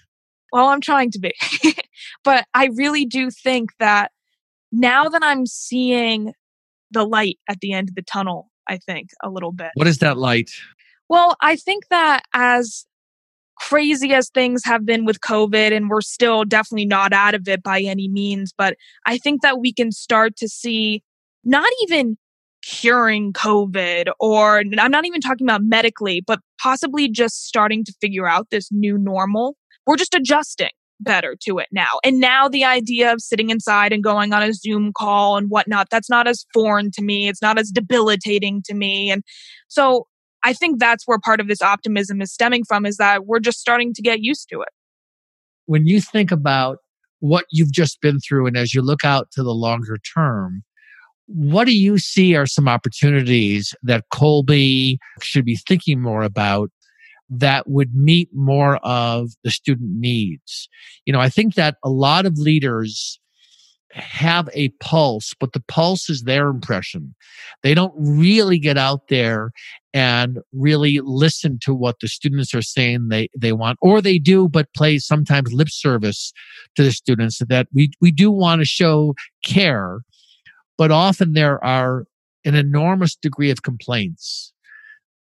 Well, 0.53 0.69
I'm 0.69 0.81
trying 0.81 1.11
to 1.13 1.19
be. 1.19 1.35
but 2.25 2.47
I 2.55 2.71
really 2.75 3.05
do 3.05 3.31
think 3.31 3.71
that 3.79 4.11
now 4.73 5.09
that 5.09 5.23
I'm 5.23 5.47
seeing 5.47 6.33
the 6.91 7.05
light 7.05 7.39
at 7.49 7.61
the 7.61 7.73
end 7.73 7.89
of 7.89 7.95
the 7.95 8.03
tunnel, 8.03 8.51
I 8.69 8.79
think, 8.79 9.11
a 9.23 9.31
little 9.31 9.53
bit. 9.53 9.71
What 9.75 9.87
is 9.87 9.99
that 9.99 10.17
light? 10.17 10.51
Well, 11.09 11.37
I 11.41 11.57
think 11.57 11.85
that 11.91 12.23
as 12.33 12.87
crazy 13.61 14.13
as 14.13 14.31
things 14.31 14.65
have 14.65 14.85
been 14.85 15.05
with 15.05 15.21
COVID, 15.21 15.73
and 15.75 15.89
we're 15.89 16.01
still 16.01 16.45
definitely 16.45 16.87
not 16.87 17.13
out 17.13 17.35
of 17.35 17.47
it 17.47 17.63
by 17.63 17.81
any 17.81 18.09
means, 18.09 18.53
but 18.57 18.77
I 19.07 19.19
think 19.19 19.43
that 19.43 19.61
we 19.61 19.73
can 19.73 19.93
start 19.93 20.37
to 20.39 20.49
see 20.49 21.03
not 21.45 21.71
even 21.83 22.17
curing 22.63 23.33
COVID, 23.33 24.11
or 24.19 24.63
I'm 24.79 24.91
not 24.91 25.05
even 25.05 25.21
talking 25.21 25.47
about 25.47 25.63
medically, 25.63 26.23
but 26.27 26.41
possibly 26.61 27.09
just 27.09 27.47
starting 27.47 27.85
to 27.85 27.93
figure 28.01 28.27
out 28.27 28.49
this 28.51 28.73
new 28.73 28.97
normal. 28.99 29.57
We're 29.87 29.97
just 29.97 30.15
adjusting 30.15 30.71
better 31.01 31.37
to 31.43 31.59
it 31.59 31.69
now. 31.73 31.99
And 32.05 32.21
now 32.21 32.49
the 32.49 32.65
idea 32.65 33.13
of 33.13 33.21
sitting 33.21 33.51
inside 33.51 33.93
and 33.93 34.03
going 34.03 34.33
on 34.33 34.43
a 34.43 34.53
Zoom 34.53 34.93
call 34.97 35.37
and 35.37 35.49
whatnot, 35.51 35.89
that's 35.91 36.11
not 36.11 36.27
as 36.27 36.47
foreign 36.53 36.91
to 36.93 37.03
me. 37.03 37.29
It's 37.29 37.43
not 37.43 37.59
as 37.59 37.71
debilitating 37.71 38.63
to 38.67 38.75
me. 38.75 39.11
And 39.11 39.23
so 39.69 40.07
I 40.45 40.53
think 40.53 40.79
that's 40.79 41.07
where 41.07 41.19
part 41.19 41.41
of 41.41 41.49
this 41.49 41.63
optimism 41.63 42.21
is 42.21 42.33
stemming 42.33 42.65
from 42.65 42.87
is 42.87 42.97
that 42.99 43.27
we're 43.27 43.41
just 43.41 43.59
starting 43.59 43.95
to 43.95 44.03
get 44.03 44.21
used 44.21 44.49
to 44.51 44.61
it. 44.63 44.69
When 45.67 45.87
you 45.87 46.01
think 46.01 46.31
about 46.31 46.79
what 47.21 47.47
you've 47.51 47.73
just 47.73 48.01
been 48.03 48.21
through 48.21 48.47
and 48.47 48.57
as 48.57 48.75
you 48.75 48.83
look 48.83 49.05
out 49.05 49.31
to 49.33 49.43
the 49.43 49.55
longer 49.55 49.97
term, 50.15 50.63
what 51.27 51.65
do 51.65 51.75
you 51.75 51.99
see 51.99 52.35
are 52.37 52.47
some 52.47 52.69
opportunities 52.69 53.75
that 53.83 54.05
Colby 54.13 54.99
should 55.23 55.47
be 55.47 55.57
thinking 55.57 56.03
more 56.03 56.23
about 56.23 56.71
that 57.31 57.69
would 57.69 57.95
meet 57.95 58.29
more 58.35 58.77
of 58.79 59.31
the 59.43 59.51
student 59.51 59.91
needs. 59.99 60.69
You 61.07 61.13
know, 61.13 61.21
I 61.21 61.29
think 61.29 61.55
that 61.55 61.77
a 61.83 61.91
lot 61.91 62.27
of 62.27 62.39
leaders 62.39 63.19
have 63.95 64.49
a 64.53 64.71
pulse, 64.81 65.35
but 65.39 65.53
the 65.53 65.63
pulse 65.69 66.11
is 66.11 66.23
their 66.23 66.49
impression. 66.49 67.15
They 67.63 67.75
don't 67.75 67.95
really 67.97 68.59
get 68.59 68.77
out 68.77 69.09
there 69.09 69.53
and 69.93 70.41
really 70.53 71.01
listen 71.03 71.59
to 71.63 71.75
what 71.75 72.01
the 72.01 72.09
students 72.09 72.55
are 72.55 72.63
saying 72.63 73.09
they, 73.09 73.29
they 73.39 73.53
want, 73.53 73.79
or 73.81 74.01
they 74.01 74.19
do, 74.19 74.49
but 74.49 74.73
play 74.75 74.99
sometimes 74.99 75.53
lip 75.53 75.69
service 75.71 76.33
to 76.75 76.83
the 76.83 76.93
students 76.93 77.41
that 77.49 77.69
we, 77.73 77.93
we 78.01 78.11
do 78.11 78.31
want 78.31 78.61
to 78.61 78.67
show 78.67 79.15
care, 79.45 80.01
but 80.77 80.91
often 80.91 81.33
there 81.33 81.65
are 81.65 82.05
an 82.45 82.57
enormous 82.57 83.15
degree 83.15 83.51
of 83.51 83.63
complaints 83.63 84.54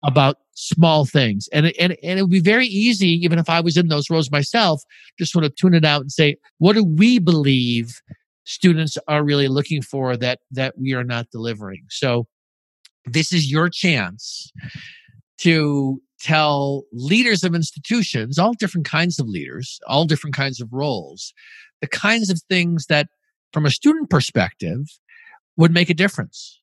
about 0.05 0.39
small 0.55 1.05
things. 1.07 1.49
And, 1.53 1.73
and, 1.79 1.97
and 2.03 2.19
it 2.19 2.23
would 2.23 2.31
be 2.31 2.41
very 2.41 2.67
easy, 2.67 3.11
even 3.25 3.39
if 3.39 3.49
I 3.49 3.61
was 3.61 3.77
in 3.77 3.89
those 3.89 4.11
roles 4.11 4.31
myself, 4.31 4.83
just 5.19 5.33
sort 5.33 5.45
of 5.45 5.55
tune 5.55 5.75
it 5.75 5.85
out 5.85 6.01
and 6.01 6.13
say, 6.13 6.37
what 6.59 6.75
do 6.75 6.85
we 6.85 7.19
believe 7.19 8.01
students 8.45 8.99
are 9.07 9.25
really 9.25 9.49
looking 9.49 9.83
for 9.83 10.17
that, 10.17 10.41
that 10.51 10.75
we 10.79 10.93
are 10.93 11.05
not 11.05 11.31
delivering? 11.31 11.85
So 11.89 12.27
this 13.05 13.33
is 13.33 13.51
your 13.51 13.69
chance 13.69 14.53
to 15.39 16.01
tell 16.21 16.85
leaders 16.93 17.43
of 17.45 17.55
institutions, 17.55 18.39
all 18.39 18.53
different 18.55 18.87
kinds 18.87 19.19
of 19.19 19.29
leaders, 19.29 19.81
all 19.89 20.05
different 20.05 20.35
kinds 20.37 20.61
of 20.61 20.73
roles, 20.73 21.33
the 21.81 21.89
kinds 21.89 22.31
of 22.31 22.41
things 22.49 22.87
that 22.87 23.09
from 23.53 23.67
a 23.67 23.71
student 23.71 24.09
perspective 24.11 24.87
would 25.57 25.73
make 25.73 25.91
a 25.91 25.95
difference. 25.95 26.61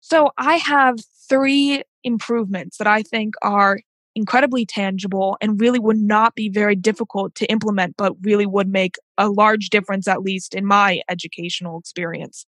So 0.00 0.30
I 0.38 0.56
have 0.56 0.96
three 1.28 1.82
improvements 2.04 2.78
that 2.78 2.86
I 2.86 3.02
think 3.02 3.34
are 3.42 3.80
incredibly 4.14 4.66
tangible 4.66 5.36
and 5.40 5.60
really 5.60 5.78
would 5.78 5.96
not 5.96 6.34
be 6.34 6.48
very 6.48 6.74
difficult 6.74 7.34
to 7.36 7.46
implement, 7.46 7.96
but 7.96 8.14
really 8.22 8.46
would 8.46 8.68
make 8.68 8.96
a 9.16 9.28
large 9.28 9.70
difference, 9.70 10.08
at 10.08 10.22
least 10.22 10.54
in 10.54 10.66
my 10.66 11.00
educational 11.08 11.78
experience. 11.78 12.44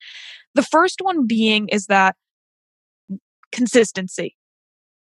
The 0.54 0.62
first 0.62 1.00
one 1.02 1.26
being 1.26 1.68
is 1.68 1.86
that 1.86 2.16
consistency 3.52 4.34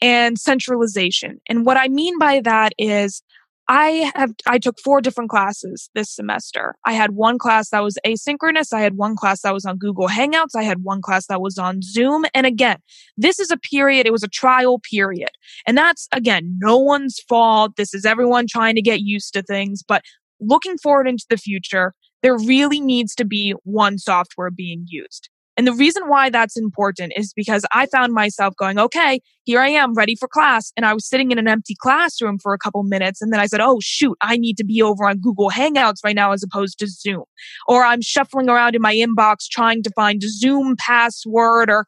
and 0.01 0.39
centralization. 0.39 1.41
And 1.49 1.65
what 1.65 1.77
I 1.77 1.89
mean 1.89 2.19
by 2.19 2.41
that 2.41 2.73
is 2.79 3.23
I 3.71 4.11
have 4.17 4.33
I 4.49 4.59
took 4.59 4.81
four 4.81 5.01
different 5.01 5.31
classes 5.31 5.91
this 5.95 6.11
semester. 6.11 6.75
I 6.87 6.93
had 6.93 7.13
one 7.13 7.39
class 7.39 7.71
that 7.71 7.85
was 7.85 7.97
asynchronous, 8.05 8.73
I 8.73 8.81
had 8.81 8.97
one 8.97 9.15
class 9.15 9.43
that 9.43 9.55
was 9.55 9.65
on 9.65 9.79
Google 9.79 10.09
Hangouts, 10.09 10.57
I 10.57 10.65
had 10.65 10.83
one 10.83 11.01
class 11.01 11.29
that 11.29 11.41
was 11.41 11.57
on 11.57 11.81
Zoom. 11.81 12.25
And 12.35 12.47
again, 12.47 12.79
this 13.17 13.39
is 13.39 13.53
a 13.53 13.57
period, 13.57 14.07
it 14.07 14.13
was 14.13 14.25
a 14.25 14.29
trial 14.29 14.81
period. 14.91 15.31
And 15.69 15.79
that's 15.79 16.09
again, 16.11 16.59
no 16.61 16.79
one's 16.79 17.21
fault. 17.29 17.77
This 17.77 17.95
is 17.95 18.05
everyone 18.05 18.49
trying 18.49 18.75
to 18.75 18.83
get 18.83 19.03
used 19.03 19.33
to 19.35 19.43
things, 19.43 19.85
but 19.87 20.03
looking 20.41 20.77
forward 20.77 21.07
into 21.07 21.27
the 21.31 21.37
future, 21.37 21.95
there 22.25 22.37
really 22.37 22.81
needs 22.81 23.15
to 23.15 23.25
be 23.25 23.55
one 23.63 23.99
software 23.99 24.51
being 24.51 24.85
used. 24.89 25.29
And 25.61 25.67
the 25.67 25.75
reason 25.75 26.05
why 26.09 26.31
that's 26.31 26.57
important 26.57 27.13
is 27.17 27.35
because 27.35 27.67
I 27.71 27.85
found 27.85 28.15
myself 28.15 28.57
going, 28.57 28.79
okay, 28.79 29.21
here 29.45 29.61
I 29.61 29.69
am 29.69 29.93
ready 29.93 30.17
for 30.17 30.27
class. 30.27 30.73
And 30.75 30.87
I 30.87 30.95
was 30.95 31.07
sitting 31.07 31.33
in 31.33 31.39
an 31.39 31.47
empty 31.47 31.77
classroom 31.79 32.39
for 32.39 32.55
a 32.55 32.59
couple 32.59 32.83
minutes. 32.83 33.21
And 33.21 33.31
then 33.31 33.41
I 33.41 33.45
said, 33.47 33.61
oh, 33.61 33.79
shoot, 33.83 34.17
I 34.23 34.39
need 34.39 34.57
to 34.57 34.65
be 34.65 34.81
over 34.81 35.05
on 35.05 35.19
Google 35.19 35.51
Hangouts 35.51 36.03
right 36.03 36.17
now 36.17 36.33
as 36.33 36.43
opposed 36.43 36.79
to 36.79 36.87
Zoom. 36.87 37.25
Or 37.69 37.85
I'm 37.85 38.01
shuffling 38.01 38.49
around 38.49 38.75
in 38.75 38.81
my 38.81 38.95
inbox 38.95 39.49
trying 39.51 39.83
to 39.83 39.91
find 39.95 40.25
a 40.25 40.31
Zoom 40.31 40.77
password 40.79 41.69
or, 41.69 41.85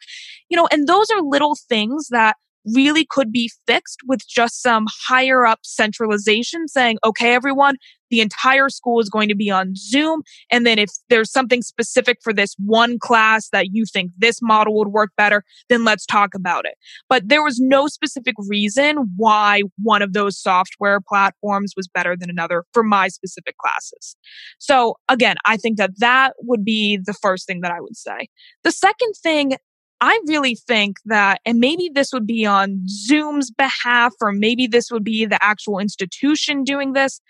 you 0.50 0.56
know, 0.58 0.68
and 0.70 0.86
those 0.86 1.06
are 1.10 1.22
little 1.22 1.56
things 1.70 2.08
that 2.10 2.36
really 2.74 3.06
could 3.08 3.32
be 3.32 3.50
fixed 3.66 4.00
with 4.06 4.26
just 4.26 4.62
some 4.62 4.86
higher 5.06 5.46
up 5.46 5.60
centralization 5.62 6.68
saying, 6.68 6.98
okay, 7.04 7.34
everyone, 7.34 7.76
the 8.10 8.20
entire 8.20 8.68
school 8.68 9.00
is 9.00 9.08
going 9.08 9.28
to 9.28 9.34
be 9.34 9.50
on 9.50 9.74
Zoom. 9.74 10.22
And 10.50 10.66
then 10.66 10.78
if 10.78 10.90
there's 11.08 11.32
something 11.32 11.62
specific 11.62 12.18
for 12.22 12.32
this 12.32 12.54
one 12.58 12.98
class 12.98 13.48
that 13.52 13.68
you 13.72 13.84
think 13.90 14.12
this 14.18 14.40
model 14.42 14.76
would 14.76 14.88
work 14.88 15.10
better, 15.16 15.42
then 15.70 15.84
let's 15.84 16.04
talk 16.04 16.34
about 16.34 16.66
it. 16.66 16.74
But 17.08 17.28
there 17.28 17.42
was 17.42 17.58
no 17.58 17.88
specific 17.88 18.34
reason 18.46 19.14
why 19.16 19.62
one 19.82 20.02
of 20.02 20.12
those 20.12 20.38
software 20.38 21.00
platforms 21.00 21.72
was 21.74 21.88
better 21.88 22.14
than 22.14 22.28
another 22.28 22.64
for 22.74 22.82
my 22.82 23.08
specific 23.08 23.56
classes. 23.56 24.14
So 24.58 24.96
again, 25.08 25.36
I 25.46 25.56
think 25.56 25.78
that 25.78 25.98
that 25.98 26.34
would 26.42 26.64
be 26.66 26.98
the 27.02 27.14
first 27.14 27.46
thing 27.46 27.62
that 27.62 27.72
I 27.72 27.80
would 27.80 27.96
say. 27.96 28.28
The 28.62 28.72
second 28.72 29.14
thing 29.22 29.56
I 30.02 30.18
really 30.26 30.56
think 30.56 30.96
that, 31.04 31.40
and 31.46 31.60
maybe 31.60 31.88
this 31.94 32.12
would 32.12 32.26
be 32.26 32.44
on 32.44 32.82
Zoom's 32.88 33.52
behalf, 33.52 34.12
or 34.20 34.32
maybe 34.32 34.66
this 34.66 34.90
would 34.90 35.04
be 35.04 35.26
the 35.26 35.42
actual 35.42 35.78
institution 35.78 36.64
doing 36.64 36.92
this, 36.92 37.20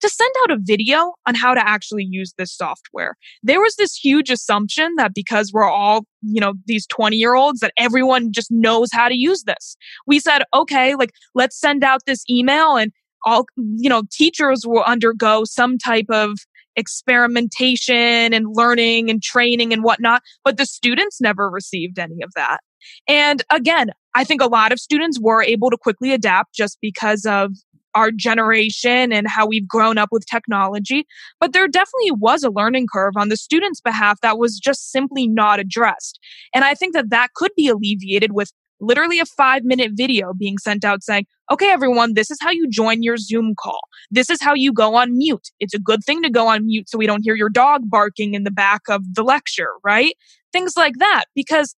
to 0.00 0.08
send 0.08 0.32
out 0.42 0.52
a 0.52 0.58
video 0.62 1.12
on 1.26 1.34
how 1.34 1.54
to 1.54 1.68
actually 1.68 2.06
use 2.08 2.32
this 2.38 2.56
software. 2.56 3.16
There 3.42 3.60
was 3.60 3.74
this 3.76 3.96
huge 3.96 4.30
assumption 4.30 4.94
that 4.96 5.12
because 5.12 5.50
we're 5.52 5.68
all, 5.68 6.04
you 6.22 6.40
know, 6.40 6.54
these 6.66 6.86
20 6.86 7.16
year 7.16 7.34
olds, 7.34 7.58
that 7.60 7.72
everyone 7.76 8.30
just 8.30 8.52
knows 8.52 8.90
how 8.92 9.08
to 9.08 9.16
use 9.16 9.42
this. 9.42 9.76
We 10.06 10.20
said, 10.20 10.44
okay, 10.54 10.94
like, 10.94 11.10
let's 11.34 11.58
send 11.58 11.82
out 11.82 12.06
this 12.06 12.24
email 12.30 12.76
and 12.76 12.92
all, 13.26 13.46
you 13.56 13.88
know, 13.88 14.04
teachers 14.12 14.62
will 14.64 14.84
undergo 14.84 15.42
some 15.44 15.78
type 15.78 16.06
of 16.08 16.38
experimentation 16.76 18.32
and 18.32 18.46
learning 18.54 19.10
and 19.10 19.22
training 19.22 19.72
and 19.72 19.82
whatnot, 19.82 20.22
but 20.44 20.56
the 20.56 20.66
students 20.66 21.20
never 21.20 21.50
received 21.50 21.98
any 21.98 22.22
of 22.22 22.30
that. 22.36 22.60
And 23.08 23.42
again, 23.50 23.90
I 24.14 24.24
think 24.24 24.40
a 24.40 24.46
lot 24.46 24.72
of 24.72 24.80
students 24.80 25.18
were 25.20 25.42
able 25.42 25.70
to 25.70 25.76
quickly 25.76 26.12
adapt 26.12 26.54
just 26.54 26.78
because 26.80 27.24
of 27.24 27.52
our 27.94 28.10
generation 28.10 29.12
and 29.12 29.26
how 29.28 29.46
we've 29.46 29.66
grown 29.66 29.98
up 29.98 30.10
with 30.12 30.24
technology. 30.26 31.06
But 31.40 31.52
there 31.52 31.68
definitely 31.68 32.12
was 32.12 32.42
a 32.42 32.50
learning 32.50 32.86
curve 32.92 33.14
on 33.16 33.28
the 33.28 33.36
students' 33.36 33.80
behalf 33.80 34.20
that 34.22 34.38
was 34.38 34.58
just 34.58 34.90
simply 34.90 35.26
not 35.26 35.58
addressed. 35.60 36.18
And 36.54 36.64
I 36.64 36.74
think 36.74 36.94
that 36.94 37.10
that 37.10 37.34
could 37.34 37.50
be 37.56 37.68
alleviated 37.68 38.32
with 38.32 38.52
literally 38.80 39.20
a 39.20 39.26
five 39.26 39.62
minute 39.64 39.92
video 39.94 40.32
being 40.32 40.58
sent 40.58 40.84
out 40.84 41.02
saying, 41.02 41.26
okay, 41.50 41.70
everyone, 41.70 42.14
this 42.14 42.30
is 42.30 42.38
how 42.40 42.50
you 42.50 42.68
join 42.70 43.02
your 43.02 43.16
Zoom 43.16 43.54
call. 43.58 43.80
This 44.10 44.30
is 44.30 44.40
how 44.40 44.54
you 44.54 44.72
go 44.72 44.94
on 44.94 45.16
mute. 45.16 45.50
It's 45.60 45.74
a 45.74 45.78
good 45.78 46.04
thing 46.04 46.22
to 46.22 46.30
go 46.30 46.48
on 46.48 46.66
mute 46.66 46.88
so 46.88 46.98
we 46.98 47.06
don't 47.06 47.22
hear 47.22 47.34
your 47.34 47.50
dog 47.50 47.82
barking 47.84 48.34
in 48.34 48.44
the 48.44 48.50
back 48.50 48.82
of 48.88 49.02
the 49.14 49.22
lecture, 49.22 49.72
right? 49.84 50.14
Things 50.52 50.74
like 50.76 50.94
that, 50.98 51.24
because 51.34 51.74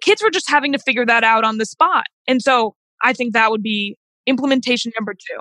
kids 0.00 0.22
were 0.22 0.30
just 0.30 0.50
having 0.50 0.72
to 0.72 0.78
figure 0.78 1.06
that 1.06 1.24
out 1.24 1.44
on 1.44 1.58
the 1.58 1.66
spot. 1.66 2.06
And 2.26 2.42
so 2.42 2.74
I 3.02 3.12
think 3.12 3.32
that 3.32 3.50
would 3.50 3.62
be 3.62 3.96
implementation 4.26 4.92
number 4.98 5.14
two. 5.14 5.40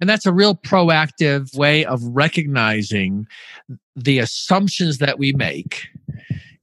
And 0.00 0.08
that's 0.08 0.24
a 0.24 0.32
real 0.32 0.54
proactive 0.54 1.54
way 1.56 1.84
of 1.84 2.02
recognizing 2.02 3.26
the 3.94 4.18
assumptions 4.18 4.98
that 4.98 5.18
we 5.18 5.32
make 5.32 5.88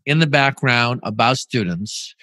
in 0.07 0.19
the 0.19 0.27
background 0.27 1.01
about 1.03 1.37
students 1.37 2.15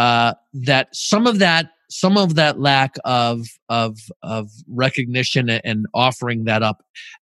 uh, 0.00 0.32
that 0.54 0.88
some 0.96 1.26
of 1.26 1.40
that 1.40 1.72
some 1.90 2.16
of 2.16 2.34
that 2.36 2.58
lack 2.58 2.94
of 3.04 3.46
of 3.68 3.98
of 4.22 4.48
recognition 4.66 5.50
and 5.50 5.84
offering 5.92 6.44
that 6.44 6.62
up 6.62 6.82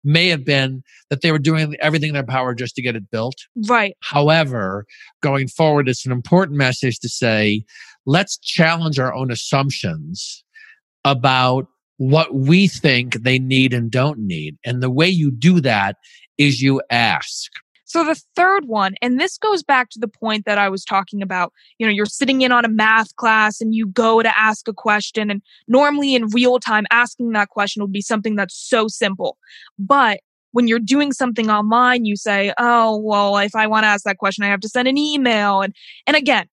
may 0.05 0.29
have 0.29 0.45
been 0.45 0.81
that 1.09 1.21
they 1.21 1.33
were 1.33 1.39
doing 1.39 1.75
everything 1.81 2.07
in 2.09 2.13
their 2.13 2.23
power 2.23 2.55
just 2.55 2.73
to 2.75 2.81
get 2.81 2.95
it 2.95 3.11
built. 3.11 3.35
Right. 3.67 3.97
However, 3.99 4.85
going 5.21 5.49
forward, 5.49 5.89
it's 5.89 6.05
an 6.05 6.13
important 6.13 6.57
message 6.57 6.99
to 6.99 7.09
say, 7.09 7.65
let's 8.05 8.37
challenge 8.37 8.99
our 8.99 9.13
own 9.13 9.31
assumptions 9.31 10.41
about 11.03 11.67
what 11.97 12.33
we 12.33 12.67
think 12.67 13.15
they 13.15 13.37
need 13.37 13.73
and 13.73 13.91
don't 13.91 14.19
need. 14.19 14.57
And 14.63 14.81
the 14.81 14.89
way 14.89 15.09
you 15.09 15.29
do 15.29 15.59
that 15.59 15.97
is 16.37 16.61
you 16.61 16.81
ask. 16.89 17.51
So 17.91 18.05
the 18.05 18.15
third 18.37 18.69
one, 18.69 18.95
and 19.01 19.19
this 19.19 19.37
goes 19.37 19.63
back 19.63 19.89
to 19.89 19.99
the 19.99 20.07
point 20.07 20.45
that 20.45 20.57
I 20.57 20.69
was 20.69 20.85
talking 20.85 21.21
about, 21.21 21.51
you 21.77 21.85
know, 21.85 21.91
you're 21.91 22.05
sitting 22.05 22.41
in 22.41 22.53
on 22.53 22.63
a 22.63 22.69
math 22.69 23.13
class 23.17 23.59
and 23.59 23.75
you 23.75 23.85
go 23.87 24.21
to 24.21 24.39
ask 24.39 24.65
a 24.69 24.73
question 24.73 25.29
and 25.29 25.41
normally 25.67 26.15
in 26.15 26.27
real 26.27 26.57
time 26.57 26.85
asking 26.89 27.33
that 27.33 27.49
question 27.49 27.81
would 27.81 27.91
be 27.91 27.99
something 28.01 28.37
that's 28.37 28.55
so 28.55 28.87
simple. 28.87 29.37
But 29.77 30.21
when 30.53 30.69
you're 30.69 30.79
doing 30.79 31.11
something 31.11 31.49
online, 31.49 32.05
you 32.05 32.15
say, 32.15 32.53
"Oh, 32.57 32.97
well, 32.97 33.37
if 33.37 33.55
I 33.55 33.67
want 33.67 33.83
to 33.83 33.87
ask 33.87 34.05
that 34.05 34.19
question, 34.19 34.45
I 34.45 34.47
have 34.47 34.61
to 34.61 34.69
send 34.69 34.87
an 34.87 34.97
email." 34.97 35.59
And 35.59 35.75
and 36.07 36.15
again, 36.15 36.47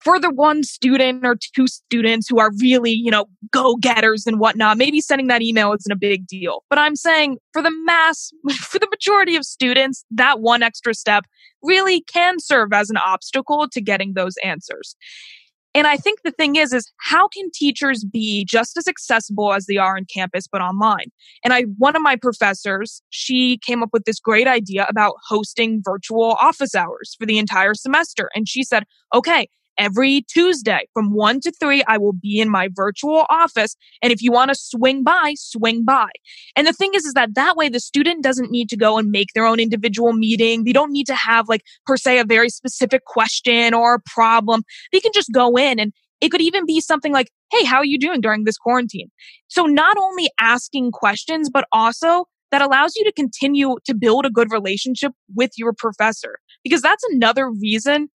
for 0.00 0.20
the 0.20 0.30
one 0.30 0.62
student 0.62 1.26
or 1.26 1.36
two 1.54 1.66
students 1.66 2.28
who 2.28 2.38
are 2.38 2.50
really, 2.60 2.92
you 2.92 3.10
know, 3.10 3.26
go 3.50 3.76
getters 3.76 4.26
and 4.26 4.38
whatnot, 4.38 4.76
maybe 4.76 5.00
sending 5.00 5.26
that 5.28 5.42
email 5.42 5.72
isn't 5.72 5.92
a 5.92 5.96
big 5.96 6.26
deal. 6.26 6.64
But 6.70 6.78
I'm 6.78 6.96
saying 6.96 7.38
for 7.52 7.62
the 7.62 7.72
mass, 7.84 8.30
for 8.60 8.78
the 8.78 8.88
majority 8.90 9.36
of 9.36 9.44
students, 9.44 10.04
that 10.10 10.40
one 10.40 10.62
extra 10.62 10.94
step 10.94 11.24
really 11.62 12.02
can 12.02 12.38
serve 12.38 12.72
as 12.72 12.90
an 12.90 12.96
obstacle 12.96 13.68
to 13.72 13.80
getting 13.80 14.14
those 14.14 14.34
answers. 14.44 14.96
And 15.74 15.86
I 15.86 15.96
think 15.96 16.22
the 16.22 16.30
thing 16.30 16.56
is, 16.56 16.72
is 16.72 16.90
how 16.96 17.28
can 17.28 17.50
teachers 17.52 18.02
be 18.04 18.44
just 18.44 18.76
as 18.76 18.88
accessible 18.88 19.52
as 19.52 19.66
they 19.66 19.76
are 19.76 19.96
on 19.96 20.06
campus, 20.12 20.48
but 20.50 20.60
online? 20.62 21.12
And 21.44 21.52
I, 21.52 21.62
one 21.76 21.94
of 21.94 22.02
my 22.02 22.16
professors, 22.16 23.02
she 23.10 23.58
came 23.58 23.82
up 23.82 23.90
with 23.92 24.04
this 24.04 24.18
great 24.18 24.48
idea 24.48 24.86
about 24.88 25.14
hosting 25.28 25.82
virtual 25.84 26.36
office 26.40 26.74
hours 26.74 27.14
for 27.18 27.26
the 27.26 27.38
entire 27.38 27.74
semester. 27.74 28.30
And 28.34 28.48
she 28.48 28.64
said, 28.64 28.84
okay, 29.14 29.48
every 29.78 30.22
Tuesday 30.28 30.88
from 30.92 31.14
one 31.14 31.40
to 31.40 31.52
three, 31.52 31.82
I 31.86 31.98
will 31.98 32.12
be 32.12 32.40
in 32.40 32.48
my 32.48 32.68
virtual 32.74 33.26
office. 33.30 33.76
And 34.02 34.12
if 34.12 34.22
you 34.22 34.32
want 34.32 34.50
to 34.50 34.54
swing 34.54 35.04
by, 35.04 35.34
swing 35.36 35.84
by. 35.84 36.08
And 36.56 36.66
the 36.66 36.72
thing 36.72 36.90
is, 36.94 37.04
is 37.04 37.14
that 37.14 37.34
that 37.34 37.56
way 37.56 37.68
the 37.68 37.80
student 37.80 38.22
doesn't 38.22 38.50
need 38.50 38.68
to 38.70 38.76
go 38.76 38.98
and 38.98 39.10
make 39.10 39.32
their 39.34 39.46
own 39.46 39.60
individual 39.60 40.12
meeting. 40.12 40.64
They 40.64 40.72
don't 40.72 40.92
need 40.92 41.06
to 41.06 41.14
have 41.14 41.48
like 41.48 41.62
per 41.86 41.96
se 41.96 42.18
a 42.18 42.24
very 42.24 42.50
specific 42.50 43.04
question 43.04 43.74
or 43.74 43.94
a 43.94 44.00
problem. 44.06 44.62
They 44.92 45.00
can 45.00 45.12
just 45.14 45.32
go 45.32 45.56
in 45.56 45.78
and 45.78 45.92
it 46.20 46.30
could 46.30 46.40
even 46.40 46.66
be 46.66 46.80
something 46.80 47.12
like, 47.12 47.30
Hey, 47.52 47.64
how 47.64 47.76
are 47.76 47.84
you 47.84 47.98
doing 47.98 48.20
during 48.20 48.44
this 48.44 48.58
quarantine? 48.58 49.10
So 49.46 49.64
not 49.64 49.96
only 49.96 50.30
asking 50.40 50.90
questions, 50.90 51.48
but 51.48 51.66
also 51.72 52.26
that 52.50 52.62
allows 52.62 52.96
you 52.96 53.04
to 53.04 53.12
continue 53.12 53.76
to 53.84 53.94
build 53.94 54.26
a 54.26 54.30
good 54.30 54.50
relationship 54.50 55.12
with 55.34 55.50
your 55.56 55.72
professor. 55.72 56.38
Because 56.64 56.82
that's 56.82 57.04
another 57.12 57.50
reason 57.50 58.08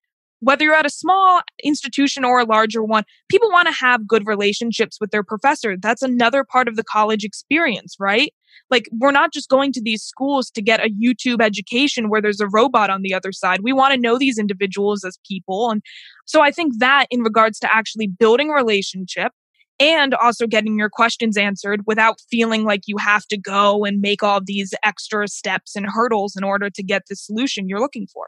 whether 0.43 0.65
you're 0.65 0.75
at 0.75 0.85
a 0.85 0.89
small 0.89 1.41
institution 1.63 2.25
or 2.25 2.39
a 2.39 2.45
larger 2.45 2.83
one, 2.83 3.03
people 3.29 3.49
want 3.49 3.67
to 3.67 3.73
have 3.73 4.07
good 4.07 4.27
relationships 4.27 4.97
with 4.99 5.11
their 5.11 5.23
professor. 5.23 5.77
That's 5.77 6.01
another 6.01 6.43
part 6.43 6.67
of 6.67 6.75
the 6.75 6.83
college 6.83 7.23
experience, 7.23 7.95
right? 7.99 8.33
Like, 8.69 8.89
we're 8.91 9.11
not 9.11 9.33
just 9.33 9.49
going 9.49 9.71
to 9.73 9.81
these 9.81 10.03
schools 10.03 10.51
to 10.51 10.61
get 10.61 10.79
a 10.79 10.89
YouTube 10.89 11.41
education 11.41 12.09
where 12.09 12.21
there's 12.21 12.41
a 12.41 12.47
robot 12.47 12.89
on 12.89 13.01
the 13.01 13.13
other 13.13 13.31
side. 13.31 13.61
We 13.63 13.73
want 13.73 13.93
to 13.93 13.99
know 13.99 14.17
these 14.17 14.37
individuals 14.37 15.03
as 15.03 15.17
people. 15.27 15.71
And 15.71 15.81
so 16.25 16.41
I 16.41 16.51
think 16.51 16.79
that 16.79 17.07
in 17.09 17.21
regards 17.21 17.57
to 17.59 17.73
actually 17.73 18.07
building 18.07 18.49
a 18.49 18.53
relationship 18.53 19.31
and 19.79 20.13
also 20.13 20.45
getting 20.45 20.77
your 20.77 20.89
questions 20.89 21.37
answered 21.37 21.81
without 21.87 22.19
feeling 22.29 22.63
like 22.63 22.81
you 22.85 22.97
have 22.97 23.25
to 23.27 23.37
go 23.37 23.85
and 23.85 24.01
make 24.01 24.21
all 24.21 24.39
these 24.43 24.73
extra 24.83 25.27
steps 25.27 25.75
and 25.75 25.87
hurdles 25.87 26.35
in 26.35 26.43
order 26.43 26.69
to 26.69 26.83
get 26.83 27.03
the 27.09 27.15
solution 27.15 27.67
you're 27.67 27.79
looking 27.79 28.07
for 28.13 28.27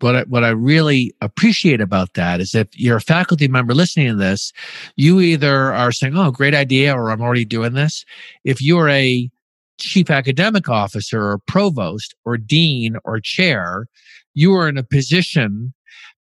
what 0.00 0.16
I, 0.16 0.22
what 0.24 0.44
I 0.44 0.50
really 0.50 1.14
appreciate 1.20 1.80
about 1.80 2.14
that 2.14 2.40
is 2.40 2.54
if 2.54 2.68
you're 2.74 2.96
a 2.96 3.00
faculty 3.00 3.48
member 3.48 3.74
listening 3.74 4.08
to 4.08 4.16
this, 4.16 4.52
you 4.96 5.20
either 5.20 5.72
are 5.72 5.92
saying, 5.92 6.16
"Oh, 6.16 6.30
great 6.30 6.54
idea," 6.54 6.94
or 6.94 7.10
"I'm 7.10 7.22
already 7.22 7.44
doing 7.44 7.74
this." 7.74 8.04
If 8.44 8.60
you're 8.60 8.88
a 8.88 9.30
chief 9.78 10.10
academic 10.10 10.68
officer 10.68 11.22
or 11.22 11.38
provost 11.38 12.14
or 12.24 12.36
dean 12.36 12.96
or 13.04 13.20
chair, 13.20 13.86
you 14.34 14.54
are 14.54 14.68
in 14.68 14.78
a 14.78 14.84
position 14.84 15.72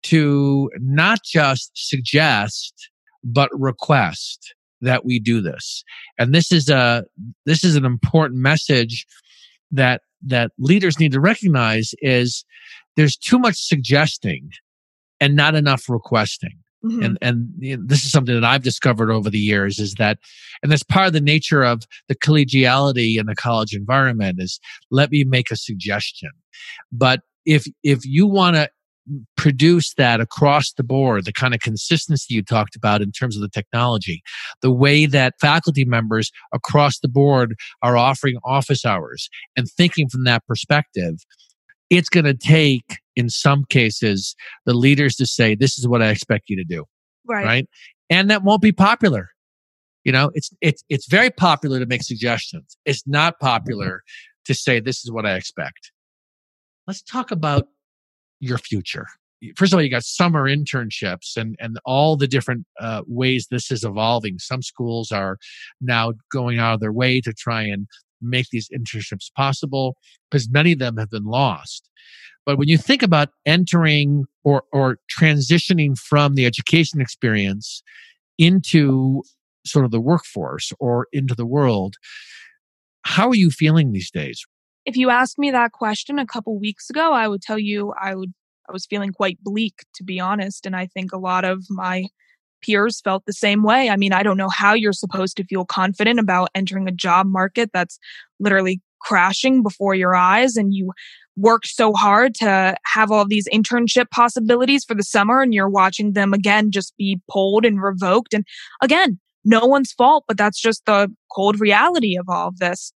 to 0.02 0.70
not 0.78 1.20
just 1.24 1.70
suggest 1.74 2.88
but 3.22 3.50
request 3.52 4.54
that 4.80 5.04
we 5.04 5.18
do 5.18 5.40
this. 5.40 5.84
And 6.18 6.34
this 6.34 6.52
is 6.52 6.68
a 6.68 7.04
this 7.44 7.64
is 7.64 7.76
an 7.76 7.84
important 7.84 8.40
message 8.40 9.06
that 9.70 10.02
that 10.22 10.52
leaders 10.58 10.98
need 10.98 11.12
to 11.12 11.20
recognize 11.20 11.94
is 12.00 12.44
there's 12.96 13.16
too 13.16 13.38
much 13.38 13.56
suggesting 13.56 14.50
and 15.20 15.36
not 15.36 15.54
enough 15.54 15.88
requesting. 15.88 16.58
Mm-hmm. 16.84 17.02
And 17.02 17.18
and 17.20 17.48
you 17.58 17.76
know, 17.76 17.82
this 17.86 18.04
is 18.04 18.10
something 18.10 18.34
that 18.34 18.44
I've 18.44 18.62
discovered 18.62 19.10
over 19.10 19.28
the 19.28 19.38
years 19.38 19.78
is 19.78 19.94
that, 19.94 20.18
and 20.62 20.72
that's 20.72 20.82
part 20.82 21.08
of 21.08 21.12
the 21.12 21.20
nature 21.20 21.62
of 21.62 21.82
the 22.08 22.14
collegiality 22.14 23.18
in 23.18 23.26
the 23.26 23.34
college 23.34 23.74
environment 23.74 24.38
is 24.40 24.58
let 24.90 25.10
me 25.10 25.24
make 25.24 25.50
a 25.50 25.56
suggestion. 25.56 26.30
But 26.90 27.20
if 27.44 27.66
if 27.84 28.06
you 28.06 28.26
want 28.26 28.56
to 28.56 28.70
produce 29.36 29.94
that 29.94 30.20
across 30.20 30.72
the 30.72 30.82
board, 30.82 31.24
the 31.24 31.32
kind 31.32 31.54
of 31.54 31.60
consistency 31.60 32.34
you 32.34 32.42
talked 32.42 32.76
about 32.76 33.02
in 33.02 33.12
terms 33.12 33.36
of 33.36 33.42
the 33.42 33.48
technology, 33.48 34.22
the 34.62 34.70
way 34.70 35.06
that 35.06 35.34
faculty 35.40 35.84
members 35.84 36.30
across 36.52 37.00
the 37.00 37.08
board 37.08 37.56
are 37.82 37.96
offering 37.96 38.36
office 38.44 38.84
hours 38.84 39.28
and 39.56 39.68
thinking 39.68 40.08
from 40.08 40.24
that 40.24 40.46
perspective, 40.46 41.16
it's 41.90 42.08
going 42.08 42.24
to 42.24 42.34
take, 42.34 42.98
in 43.16 43.28
some 43.28 43.64
cases, 43.68 44.34
the 44.64 44.74
leaders 44.74 45.16
to 45.16 45.26
say, 45.26 45.54
This 45.54 45.78
is 45.78 45.86
what 45.86 46.02
I 46.02 46.08
expect 46.08 46.48
you 46.48 46.56
to 46.56 46.64
do. 46.64 46.84
Right. 47.26 47.44
Right. 47.44 47.68
And 48.08 48.30
that 48.30 48.42
won't 48.42 48.62
be 48.62 48.72
popular. 48.72 49.28
You 50.04 50.12
know, 50.12 50.30
it's 50.34 50.50
it's 50.60 50.82
it's 50.88 51.06
very 51.06 51.30
popular 51.30 51.78
to 51.78 51.86
make 51.86 52.02
suggestions. 52.02 52.76
It's 52.86 53.06
not 53.06 53.38
popular 53.38 54.02
to 54.46 54.54
say 54.54 54.80
this 54.80 55.04
is 55.04 55.12
what 55.12 55.26
I 55.26 55.34
expect. 55.34 55.92
Let's 56.86 57.02
talk 57.02 57.30
about 57.30 57.68
your 58.40 58.58
future. 58.58 59.06
First 59.56 59.72
of 59.72 59.78
all, 59.78 59.82
you 59.82 59.90
got 59.90 60.04
summer 60.04 60.48
internships 60.48 61.36
and 61.36 61.54
and 61.60 61.78
all 61.84 62.16
the 62.16 62.26
different 62.26 62.66
uh, 62.80 63.02
ways 63.06 63.46
this 63.50 63.70
is 63.70 63.84
evolving. 63.84 64.38
Some 64.38 64.62
schools 64.62 65.12
are 65.12 65.36
now 65.82 66.14
going 66.32 66.58
out 66.58 66.74
of 66.74 66.80
their 66.80 66.92
way 66.92 67.20
to 67.20 67.32
try 67.34 67.62
and 67.62 67.86
make 68.20 68.48
these 68.50 68.68
internships 68.68 69.32
possible 69.34 69.96
because 70.30 70.50
many 70.50 70.72
of 70.72 70.78
them 70.78 70.96
have 70.96 71.10
been 71.10 71.24
lost. 71.24 71.88
But 72.46 72.58
when 72.58 72.68
you 72.68 72.78
think 72.78 73.02
about 73.02 73.28
entering 73.46 74.24
or 74.44 74.64
or 74.72 74.98
transitioning 75.18 75.98
from 75.98 76.34
the 76.34 76.46
education 76.46 77.00
experience 77.00 77.82
into 78.38 79.22
sort 79.66 79.84
of 79.84 79.90
the 79.90 80.00
workforce 80.00 80.72
or 80.80 81.06
into 81.12 81.34
the 81.34 81.46
world. 81.46 81.96
How 83.02 83.28
are 83.28 83.34
you 83.34 83.50
feeling 83.50 83.92
these 83.92 84.10
days? 84.10 84.44
If 84.86 84.96
you 84.96 85.10
asked 85.10 85.38
me 85.38 85.50
that 85.50 85.72
question 85.72 86.18
a 86.18 86.26
couple 86.26 86.58
weeks 86.58 86.90
ago, 86.90 87.12
I 87.12 87.28
would 87.28 87.42
tell 87.42 87.58
you 87.58 87.92
I 88.00 88.14
would 88.14 88.32
I 88.68 88.72
was 88.72 88.86
feeling 88.86 89.12
quite 89.12 89.38
bleak 89.42 89.84
to 89.94 90.04
be 90.04 90.20
honest, 90.20 90.66
and 90.66 90.76
I 90.76 90.86
think 90.86 91.12
a 91.12 91.18
lot 91.18 91.44
of 91.44 91.64
my 91.68 92.06
peers 92.62 93.00
felt 93.00 93.24
the 93.26 93.32
same 93.32 93.62
way. 93.62 93.88
I 93.90 93.96
mean, 93.96 94.12
I 94.12 94.22
don't 94.22 94.36
know 94.36 94.48
how 94.48 94.74
you're 94.74 94.92
supposed 94.92 95.36
to 95.36 95.44
feel 95.44 95.64
confident 95.64 96.20
about 96.20 96.50
entering 96.54 96.88
a 96.88 96.92
job 96.92 97.26
market 97.26 97.70
that's 97.72 97.98
literally 98.38 98.80
crashing 99.00 99.62
before 99.62 99.94
your 99.94 100.14
eyes 100.14 100.56
and 100.56 100.74
you 100.74 100.92
worked 101.36 101.68
so 101.68 101.94
hard 101.94 102.34
to 102.34 102.76
have 102.84 103.10
all 103.10 103.26
these 103.26 103.48
internship 103.48 104.10
possibilities 104.10 104.84
for 104.84 104.94
the 104.94 105.02
summer 105.02 105.40
and 105.40 105.54
you're 105.54 105.70
watching 105.70 106.12
them 106.12 106.34
again 106.34 106.70
just 106.70 106.94
be 106.98 107.18
pulled 107.30 107.64
and 107.64 107.82
revoked 107.82 108.34
and 108.34 108.44
again 108.82 109.18
no 109.44 109.64
one's 109.66 109.92
fault, 109.92 110.24
but 110.28 110.36
that's 110.36 110.60
just 110.60 110.84
the 110.86 111.12
cold 111.32 111.60
reality 111.60 112.16
of 112.16 112.28
all 112.28 112.48
of 112.48 112.58
this. 112.58 112.92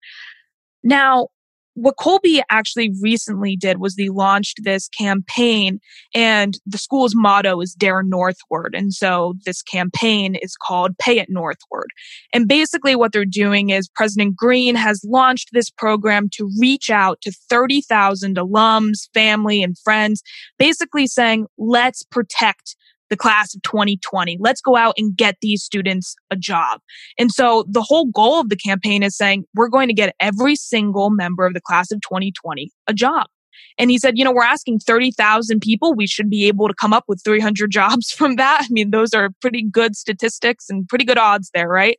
Now, 0.83 1.27
what 1.75 1.97
Colby 1.97 2.41
actually 2.49 2.91
recently 3.01 3.55
did 3.55 3.79
was 3.79 3.95
they 3.95 4.09
launched 4.09 4.59
this 4.63 4.87
campaign 4.89 5.79
and 6.13 6.59
the 6.65 6.77
school's 6.77 7.13
motto 7.15 7.59
is 7.61 7.73
dare 7.73 8.03
northward. 8.03 8.75
And 8.75 8.93
so 8.93 9.33
this 9.45 9.61
campaign 9.61 10.35
is 10.35 10.55
called 10.55 10.97
pay 10.99 11.19
it 11.19 11.29
northward. 11.29 11.87
And 12.31 12.47
basically 12.47 12.95
what 12.95 13.11
they're 13.11 13.25
doing 13.25 13.69
is 13.69 13.89
President 13.89 14.35
Greene 14.35 14.75
has 14.75 15.01
launched 15.03 15.49
this 15.51 15.69
program 15.69 16.29
to 16.33 16.49
reach 16.59 16.89
out 16.89 17.21
to 17.21 17.31
30,000 17.49 18.37
alums, 18.37 19.09
family 19.13 19.63
and 19.63 19.77
friends, 19.79 20.21
basically 20.59 21.07
saying, 21.07 21.47
let's 21.57 22.03
protect 22.03 22.75
the 23.13 23.17
class 23.17 23.53
of 23.53 23.61
2020. 23.61 24.37
Let's 24.39 24.59
go 24.59 24.75
out 24.75 24.95
and 24.97 25.15
get 25.15 25.35
these 25.39 25.61
students 25.61 26.15
a 26.31 26.35
job. 26.35 26.81
And 27.19 27.31
so 27.31 27.63
the 27.69 27.83
whole 27.83 28.07
goal 28.07 28.39
of 28.39 28.49
the 28.49 28.55
campaign 28.55 29.03
is 29.03 29.15
saying 29.15 29.45
we're 29.53 29.69
going 29.69 29.87
to 29.87 29.93
get 29.93 30.15
every 30.19 30.55
single 30.55 31.11
member 31.11 31.45
of 31.45 31.53
the 31.53 31.61
class 31.61 31.91
of 31.91 32.01
2020 32.01 32.71
a 32.87 32.93
job. 32.93 33.27
And 33.77 33.89
he 33.91 33.97
said, 33.97 34.17
you 34.17 34.23
know, 34.23 34.31
we're 34.31 34.43
asking 34.43 34.79
30,000 34.79 35.59
people. 35.59 35.93
We 35.93 36.07
should 36.07 36.29
be 36.29 36.47
able 36.47 36.67
to 36.67 36.73
come 36.73 36.93
up 36.93 37.05
with 37.07 37.21
300 37.23 37.71
jobs 37.71 38.11
from 38.17 38.35
that. 38.35 38.61
I 38.63 38.67
mean, 38.69 38.91
those 38.91 39.13
are 39.13 39.29
pretty 39.41 39.63
good 39.63 39.95
statistics 39.95 40.69
and 40.69 40.87
pretty 40.87 41.05
good 41.05 41.17
odds 41.17 41.49
there, 41.53 41.67
right? 41.67 41.97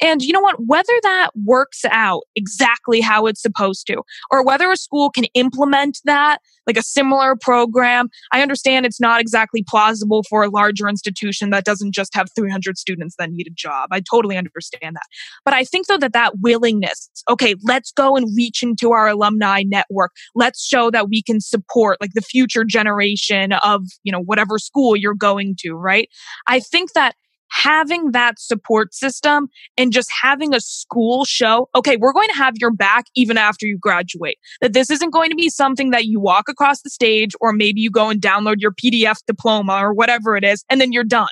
And 0.00 0.22
you 0.22 0.32
know 0.32 0.40
what? 0.40 0.56
Whether 0.66 0.92
that 1.02 1.30
works 1.44 1.84
out 1.90 2.22
exactly 2.34 3.00
how 3.00 3.26
it's 3.26 3.42
supposed 3.42 3.86
to, 3.86 4.02
or 4.30 4.44
whether 4.44 4.70
a 4.70 4.76
school 4.76 5.10
can 5.10 5.24
implement 5.34 6.00
that, 6.04 6.38
like 6.66 6.76
a 6.76 6.82
similar 6.82 7.36
program, 7.36 8.08
I 8.32 8.42
understand 8.42 8.86
it's 8.86 9.00
not 9.00 9.20
exactly 9.20 9.64
plausible 9.66 10.22
for 10.28 10.44
a 10.44 10.50
larger 10.50 10.88
institution 10.88 11.50
that 11.50 11.64
doesn't 11.64 11.92
just 11.92 12.14
have 12.14 12.28
300 12.34 12.78
students 12.78 13.16
that 13.18 13.30
need 13.30 13.46
a 13.46 13.50
job. 13.50 13.88
I 13.90 14.00
totally 14.00 14.36
understand 14.36 14.96
that. 14.96 15.06
But 15.44 15.54
I 15.54 15.64
think 15.64 15.86
though 15.86 15.98
that 15.98 16.12
that 16.12 16.40
willingness, 16.40 17.10
okay, 17.28 17.54
let's 17.62 17.92
go 17.92 18.16
and 18.16 18.28
reach 18.36 18.62
into 18.62 18.92
our 18.92 19.08
alumni 19.08 19.62
network. 19.66 20.12
Let's 20.34 20.64
show 20.64 20.90
that 20.92 21.08
we 21.08 21.22
can 21.22 21.40
support 21.40 21.98
like 22.00 22.12
the 22.14 22.22
future 22.22 22.64
generation 22.64 23.52
of, 23.52 23.84
you 24.02 24.12
know, 24.12 24.20
whatever 24.20 24.58
school 24.58 24.96
you're 24.96 25.14
going 25.14 25.56
to, 25.60 25.74
right? 25.74 26.08
I 26.46 26.60
think 26.60 26.92
that 26.92 27.14
having 27.52 28.12
that 28.12 28.38
support 28.38 28.94
system 28.94 29.48
and 29.76 29.92
just 29.92 30.10
having 30.22 30.54
a 30.54 30.60
school 30.60 31.24
show, 31.24 31.68
okay, 31.74 31.96
we're 31.96 32.12
going 32.12 32.28
to 32.28 32.34
have 32.34 32.54
your 32.58 32.72
back 32.72 33.04
even 33.14 33.36
after 33.36 33.66
you 33.66 33.78
graduate. 33.78 34.38
That 34.60 34.72
this 34.72 34.90
isn't 34.90 35.10
going 35.10 35.30
to 35.30 35.36
be 35.36 35.50
something 35.50 35.90
that 35.90 36.06
you 36.06 36.18
walk 36.18 36.48
across 36.48 36.80
the 36.80 36.90
stage 36.90 37.32
or 37.40 37.52
maybe 37.52 37.80
you 37.80 37.90
go 37.90 38.08
and 38.08 38.20
download 38.20 38.56
your 38.58 38.72
PDF 38.72 39.18
diploma 39.26 39.74
or 39.82 39.92
whatever 39.92 40.34
it 40.36 40.44
is, 40.44 40.64
and 40.70 40.80
then 40.80 40.92
you're 40.92 41.04
done. 41.04 41.28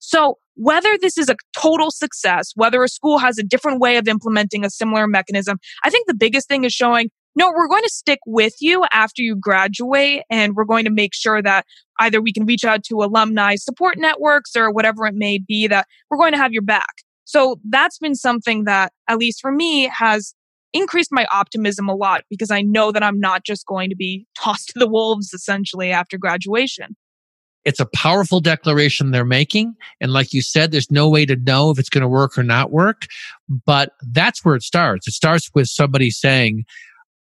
So 0.00 0.38
whether 0.54 0.96
this 1.00 1.18
is 1.18 1.28
a 1.28 1.36
total 1.56 1.90
success, 1.90 2.52
whether 2.54 2.82
a 2.82 2.88
school 2.88 3.18
has 3.18 3.38
a 3.38 3.42
different 3.42 3.80
way 3.80 3.96
of 3.96 4.08
implementing 4.08 4.64
a 4.64 4.70
similar 4.70 5.06
mechanism, 5.06 5.58
I 5.84 5.90
think 5.90 6.06
the 6.06 6.14
biggest 6.14 6.48
thing 6.48 6.64
is 6.64 6.72
showing 6.72 7.10
no, 7.38 7.52
we're 7.52 7.68
going 7.68 7.84
to 7.84 7.88
stick 7.88 8.18
with 8.26 8.54
you 8.60 8.84
after 8.92 9.22
you 9.22 9.36
graduate 9.36 10.22
and 10.28 10.56
we're 10.56 10.64
going 10.64 10.84
to 10.84 10.90
make 10.90 11.14
sure 11.14 11.40
that 11.40 11.64
either 12.00 12.20
we 12.20 12.32
can 12.32 12.44
reach 12.44 12.64
out 12.64 12.82
to 12.82 12.96
alumni 12.96 13.54
support 13.54 13.96
networks 13.96 14.56
or 14.56 14.72
whatever 14.72 15.06
it 15.06 15.14
may 15.14 15.38
be 15.38 15.68
that 15.68 15.86
we're 16.10 16.18
going 16.18 16.32
to 16.32 16.38
have 16.38 16.52
your 16.52 16.62
back. 16.62 16.96
So 17.24 17.60
that's 17.68 17.98
been 17.98 18.16
something 18.16 18.64
that, 18.64 18.92
at 19.06 19.18
least 19.18 19.40
for 19.40 19.52
me, 19.52 19.88
has 19.96 20.34
increased 20.72 21.12
my 21.12 21.28
optimism 21.32 21.88
a 21.88 21.94
lot 21.94 22.24
because 22.28 22.50
I 22.50 22.60
know 22.60 22.90
that 22.90 23.04
I'm 23.04 23.20
not 23.20 23.44
just 23.44 23.66
going 23.66 23.88
to 23.90 23.96
be 23.96 24.26
tossed 24.36 24.70
to 24.70 24.80
the 24.80 24.88
wolves 24.88 25.32
essentially 25.32 25.92
after 25.92 26.18
graduation. 26.18 26.96
It's 27.64 27.78
a 27.78 27.86
powerful 27.94 28.40
declaration 28.40 29.12
they're 29.12 29.24
making. 29.24 29.76
And 30.00 30.12
like 30.12 30.32
you 30.32 30.42
said, 30.42 30.72
there's 30.72 30.90
no 30.90 31.08
way 31.08 31.24
to 31.26 31.36
know 31.36 31.70
if 31.70 31.78
it's 31.78 31.90
going 31.90 32.02
to 32.02 32.08
work 32.08 32.36
or 32.36 32.42
not 32.42 32.72
work. 32.72 33.06
But 33.48 33.92
that's 34.10 34.44
where 34.44 34.56
it 34.56 34.62
starts. 34.62 35.06
It 35.06 35.12
starts 35.12 35.50
with 35.54 35.68
somebody 35.68 36.10
saying, 36.10 36.64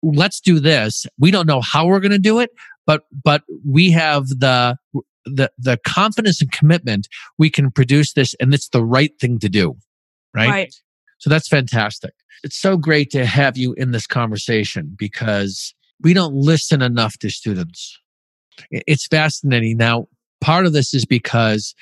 let's 0.03 0.41
do 0.41 0.61
this. 0.61 1.07
We 1.19 1.31
don't 1.31 1.47
know 1.47 1.61
how 1.61 1.87
we're 1.87 2.01
going 2.01 2.11
to 2.13 2.19
do 2.19 2.39
it, 2.39 2.51
but 2.87 3.05
but 3.25 3.43
we 3.67 3.91
have 3.91 4.29
the 4.29 4.77
the 5.25 5.51
the 5.59 5.79
confidence 5.87 6.41
and 6.41 6.51
commitment 6.51 7.09
we 7.39 7.51
can 7.51 7.71
produce 7.71 8.15
this 8.15 8.35
and 8.41 8.55
it's 8.55 8.69
the 8.69 8.85
right 8.85 9.13
thing 9.21 9.39
to 9.41 9.49
do. 9.49 9.77
Right? 10.35 10.49
right. 10.49 10.75
So 11.19 11.29
that's 11.29 11.49
fantastic. 11.49 12.15
It's 12.43 12.57
so 12.57 12.77
great 12.77 13.11
to 13.11 13.27
have 13.27 13.57
you 13.57 13.75
in 13.75 13.91
this 13.91 14.07
conversation 14.07 14.95
because 14.97 15.75
we 16.01 16.15
don't 16.15 16.35
listen 16.35 16.81
enough 16.81 17.19
to 17.19 17.31
students. 17.31 17.99
It's 18.71 19.07
fascinating. 19.07 19.77
Now, 19.77 20.07
part 20.41 20.67
of 20.67 20.73
this 20.73 20.95
is 20.95 21.05
because 21.05 21.75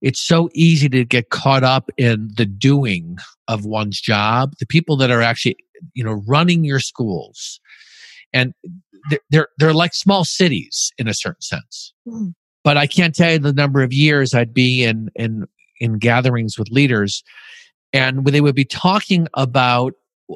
it's 0.00 0.20
so 0.20 0.48
easy 0.54 0.88
to 0.88 1.04
get 1.04 1.30
caught 1.30 1.64
up 1.64 1.90
in 1.96 2.30
the 2.36 2.46
doing 2.46 3.18
of 3.48 3.64
one's 3.64 4.00
job. 4.00 4.54
The 4.60 4.66
people 4.66 4.96
that 4.98 5.10
are 5.10 5.22
actually 5.22 5.56
you 5.94 6.04
know 6.04 6.22
running 6.26 6.64
your 6.64 6.80
schools 6.80 7.60
and 8.32 8.54
they're 9.30 9.48
they're 9.58 9.74
like 9.74 9.94
small 9.94 10.24
cities 10.24 10.92
in 10.98 11.08
a 11.08 11.14
certain 11.14 11.42
sense 11.42 11.92
mm. 12.06 12.34
but 12.64 12.76
i 12.76 12.86
can't 12.86 13.14
tell 13.14 13.32
you 13.32 13.38
the 13.38 13.52
number 13.52 13.82
of 13.82 13.92
years 13.92 14.34
i'd 14.34 14.54
be 14.54 14.84
in 14.84 15.08
in 15.14 15.46
in 15.80 15.98
gatherings 15.98 16.58
with 16.58 16.68
leaders 16.70 17.22
and 17.92 18.26
they 18.26 18.40
would 18.40 18.54
be 18.54 18.64
talking 18.64 19.28
about 19.34 19.94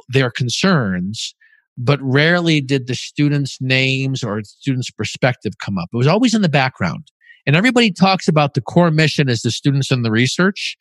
their 0.09 0.31
concerns 0.31 1.35
but 1.79 2.01
rarely 2.03 2.61
did 2.61 2.87
the 2.87 2.95
students 2.95 3.59
names 3.61 4.23
or 4.23 4.43
students 4.45 4.91
perspective 4.91 5.53
come 5.63 5.79
up 5.79 5.89
it 5.93 5.97
was 5.97 6.07
always 6.07 6.35
in 6.35 6.43
the 6.43 6.49
background 6.49 7.11
and 7.47 7.57
everybody 7.57 7.91
talks 7.91 8.29
about 8.29 8.55
the 8.55 8.61
core 8.61 8.91
mission 8.91 9.29
as 9.29 9.43
the 9.43 9.51
students 9.51 9.91
and 9.91 10.05
the 10.05 10.11
research 10.11 10.77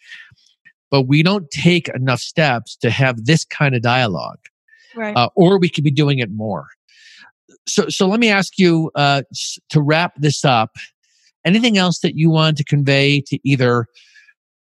but 0.90 1.04
we 1.04 1.24
don't 1.24 1.50
take 1.50 1.88
enough 1.90 2.20
steps 2.20 2.76
to 2.76 2.90
have 2.90 3.26
this 3.26 3.46
kind 3.46 3.74
of 3.74 3.82
dialogue 3.82 4.40
right. 4.96 5.16
uh, 5.16 5.30
or 5.36 5.58
we 5.58 5.70
could 5.70 5.84
be 5.84 5.92
doing 5.92 6.20
it 6.20 6.32
more. 6.32 6.68
So, 7.68 7.90
so 7.90 8.08
let 8.08 8.20
me 8.20 8.30
ask 8.30 8.58
you 8.58 8.92
uh, 8.96 9.24
to 9.70 9.82
wrap 9.82 10.14
this 10.18 10.44
up. 10.44 10.72
Anything 11.46 11.78
else 11.78 12.00
that 12.00 12.16
you 12.16 12.30
want 12.30 12.58
to 12.58 12.64
convey 12.64 13.22
to 13.28 13.40
either 13.44 13.88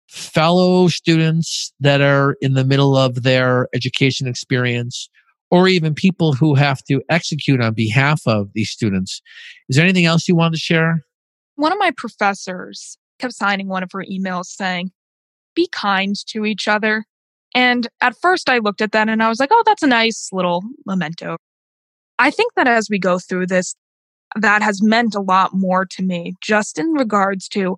fellow 0.07 0.87
students 0.87 1.73
that 1.79 2.01
are 2.01 2.37
in 2.41 2.53
the 2.53 2.65
middle 2.65 2.97
of 2.97 3.23
their 3.23 3.67
education 3.73 4.27
experience, 4.27 5.09
or 5.49 5.67
even 5.67 5.93
people 5.93 6.33
who 6.33 6.55
have 6.55 6.83
to 6.83 7.01
execute 7.09 7.61
on 7.61 7.73
behalf 7.73 8.21
of 8.25 8.49
these 8.53 8.69
students? 8.69 9.21
Is 9.69 9.75
there 9.75 9.85
anything 9.85 10.05
else 10.05 10.27
you 10.27 10.35
want 10.35 10.53
to 10.53 10.59
share? 10.59 11.03
One 11.55 11.71
of 11.71 11.79
my 11.79 11.91
professors 11.91 12.97
kept 13.19 13.33
signing 13.33 13.67
one 13.67 13.83
of 13.83 13.91
her 13.91 14.03
emails 14.09 14.45
saying, 14.45 14.91
"Be 15.55 15.67
kind 15.71 16.15
to 16.27 16.45
each 16.45 16.67
other." 16.67 17.05
And 17.53 17.87
at 17.99 18.15
first 18.21 18.49
I 18.49 18.59
looked 18.59 18.81
at 18.81 18.91
that 18.93 19.09
and 19.09 19.21
I 19.21 19.29
was 19.29 19.39
like, 19.39 19.49
oh, 19.51 19.63
that's 19.65 19.83
a 19.83 19.87
nice 19.87 20.29
little 20.31 20.63
memento. 20.85 21.37
I 22.17 22.31
think 22.31 22.53
that 22.55 22.67
as 22.67 22.89
we 22.89 22.99
go 22.99 23.19
through 23.19 23.47
this, 23.47 23.75
that 24.35 24.61
has 24.61 24.81
meant 24.81 25.15
a 25.15 25.21
lot 25.21 25.53
more 25.53 25.85
to 25.85 26.03
me, 26.03 26.33
just 26.41 26.79
in 26.79 26.93
regards 26.93 27.49
to 27.49 27.77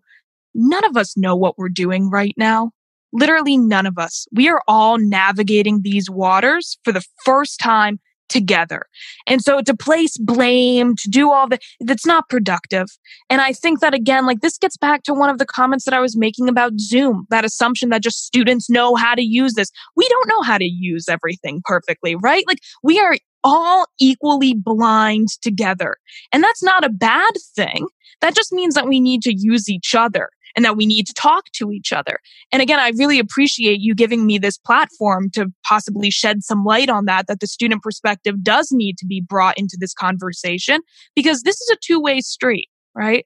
none 0.54 0.86
of 0.86 0.96
us 0.96 1.18
know 1.18 1.36
what 1.36 1.58
we're 1.58 1.70
doing 1.70 2.10
right 2.10 2.36
now. 2.38 2.72
Literally 3.12 3.58
none 3.58 3.86
of 3.86 3.98
us. 3.98 4.28
We 4.32 4.50
are 4.50 4.62
all 4.68 4.98
navigating 4.98 5.82
these 5.82 6.10
waters 6.10 6.78
for 6.84 6.92
the 6.92 7.06
first 7.24 7.60
time 7.60 8.00
together. 8.34 8.88
And 9.28 9.43
so 9.43 9.62
to 9.62 9.78
place 9.78 10.17
blame, 10.17 10.96
to 10.96 11.08
do 11.08 11.32
all 11.32 11.48
that, 11.50 11.62
that's 11.80 12.06
not 12.06 12.30
productive. 12.30 12.88
And 13.30 13.39
I 13.39 13.54
think 13.54 13.80
that 13.80 13.93
again, 13.93 14.26
like 14.26 14.41
this 14.41 14.58
gets 14.58 14.76
back 14.76 15.04
to 15.04 15.13
one 15.13 15.30
of 15.30 15.38
the 15.38 15.46
comments 15.46 15.86
that 15.86 15.93
I 15.93 16.00
was 16.00 16.17
making 16.17 16.50
about 16.50 16.80
Zoom, 16.80 17.28
that 17.30 17.46
assumption 17.46 17.89
that 17.89 18.02
just 18.02 18.26
students 18.26 18.72
know 18.72 18.96
how 18.96 19.13
to 19.13 19.22
use 19.22 19.54
this. 19.54 19.69
We 19.96 20.08
don't 20.10 20.28
know 20.28 20.41
how 20.41 20.58
to 20.58 20.65
use 20.65 21.08
everything 21.08 21.62
perfectly, 21.63 22.15
right? 22.15 22.43
Like 22.48 22.58
we 22.82 23.00
are 23.00 23.15
all 23.43 23.86
equally 24.00 24.56
blind 24.56 25.28
together. 25.43 25.98
And 26.32 26.43
that's 26.43 26.63
not 26.63 26.84
a 26.84 26.89
bad 26.89 27.34
thing. 27.56 27.88
That 28.22 28.36
just 28.36 28.52
means 28.52 28.74
that 28.74 28.88
we 28.88 29.00
need 29.00 29.22
to 29.24 29.34
use 29.36 29.69
each 29.69 29.93
other 29.93 30.30
and 30.56 30.63
that 30.66 30.78
we 30.78 30.86
need 30.86 31.08
to 31.08 31.13
talk 31.13 31.46
to 31.54 31.72
each 31.72 31.92
other. 31.92 32.20
And 32.52 32.62
again, 32.62 32.80
I 32.80 32.92
really 32.98 33.20
appreciate 33.20 33.80
you 33.80 33.96
giving 33.96 34.26
me 34.26 34.38
this 34.38 34.58
platform 34.58 35.30
to 35.32 35.52
possibly 35.66 36.10
shed 36.10 36.44
some 36.44 36.63
light 36.63 36.89
on 36.89 37.06
that, 37.06 37.28
that 37.28 37.39
the 37.39 37.48
student 37.48 37.82
perspective 37.82 38.44
does 38.44 38.70
need 38.72 38.98
to 39.00 39.06
be 39.06 39.22
brought 39.22 39.58
into 39.58 39.78
this 39.80 39.94
conversation 39.94 40.82
because 41.16 41.42
this 41.42 41.60
is 41.60 41.70
a 41.72 41.78
two 41.82 42.00
way 42.00 42.22
street, 42.22 42.70
right? 42.96 43.26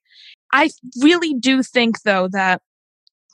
I 0.53 0.69
really 1.01 1.33
do 1.33 1.63
think 1.63 2.03
though 2.03 2.29
that 2.31 2.61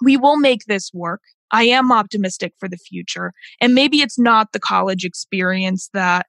we 0.02 0.18
will 0.18 0.38
make 0.38 0.66
this 0.66 0.92
work. 0.94 1.22
I 1.52 1.64
am 1.66 1.92
optimistic 1.92 2.54
for 2.60 2.68
the 2.68 2.78
future. 2.78 3.32
And 3.62 3.76
maybe 3.76 4.02
it's 4.02 4.18
not 4.18 4.52
the 4.52 4.60
college 4.60 5.06
experience 5.06 5.90
that 5.94 6.26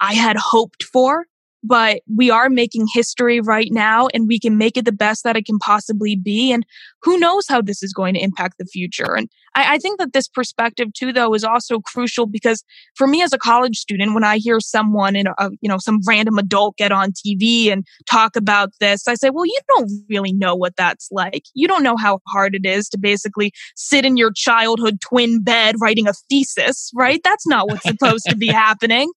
I 0.00 0.14
had 0.14 0.36
hoped 0.38 0.82
for, 0.84 1.26
but 1.62 2.02
we 2.12 2.30
are 2.30 2.50
making 2.50 2.86
history 2.92 3.40
right 3.40 3.68
now 3.70 4.08
and 4.12 4.26
we 4.26 4.38
can 4.38 4.58
make 4.58 4.76
it 4.76 4.84
the 4.84 4.92
best 4.92 5.22
that 5.24 5.36
it 5.36 5.46
can 5.46 5.58
possibly 5.58 6.16
be. 6.16 6.52
And 6.52 6.66
who 7.02 7.18
knows 7.18 7.46
how 7.48 7.62
this 7.62 7.82
is 7.82 7.92
going 7.92 8.14
to 8.14 8.20
impact 8.20 8.56
the 8.58 8.64
future. 8.64 9.14
And 9.14 9.28
I, 9.54 9.74
I, 9.74 9.78
think 9.78 9.98
that 9.98 10.12
this 10.12 10.28
perspective 10.28 10.92
too, 10.92 11.12
though, 11.12 11.34
is 11.34 11.44
also 11.44 11.80
crucial 11.80 12.26
because 12.26 12.64
for 12.96 13.06
me 13.06 13.22
as 13.22 13.32
a 13.32 13.38
college 13.38 13.76
student, 13.76 14.14
when 14.14 14.24
I 14.24 14.38
hear 14.38 14.58
someone 14.60 15.14
in 15.14 15.26
a, 15.26 15.50
you 15.60 15.68
know, 15.68 15.78
some 15.78 16.00
random 16.06 16.38
adult 16.38 16.76
get 16.76 16.90
on 16.90 17.12
TV 17.12 17.70
and 17.70 17.86
talk 18.10 18.34
about 18.34 18.70
this, 18.80 19.06
I 19.06 19.14
say, 19.14 19.30
well, 19.30 19.46
you 19.46 19.58
don't 19.68 19.90
really 20.08 20.32
know 20.32 20.56
what 20.56 20.76
that's 20.76 21.08
like. 21.12 21.44
You 21.54 21.68
don't 21.68 21.82
know 21.82 21.96
how 21.96 22.20
hard 22.26 22.54
it 22.54 22.66
is 22.66 22.88
to 22.90 22.98
basically 22.98 23.52
sit 23.76 24.04
in 24.04 24.16
your 24.16 24.32
childhood 24.34 25.00
twin 25.00 25.42
bed 25.42 25.76
writing 25.80 26.08
a 26.08 26.12
thesis, 26.28 26.90
right? 26.94 27.20
That's 27.22 27.46
not 27.46 27.68
what's 27.68 27.84
supposed 27.84 28.24
to 28.28 28.36
be 28.36 28.48
happening. 28.52 29.12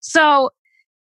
So, 0.00 0.50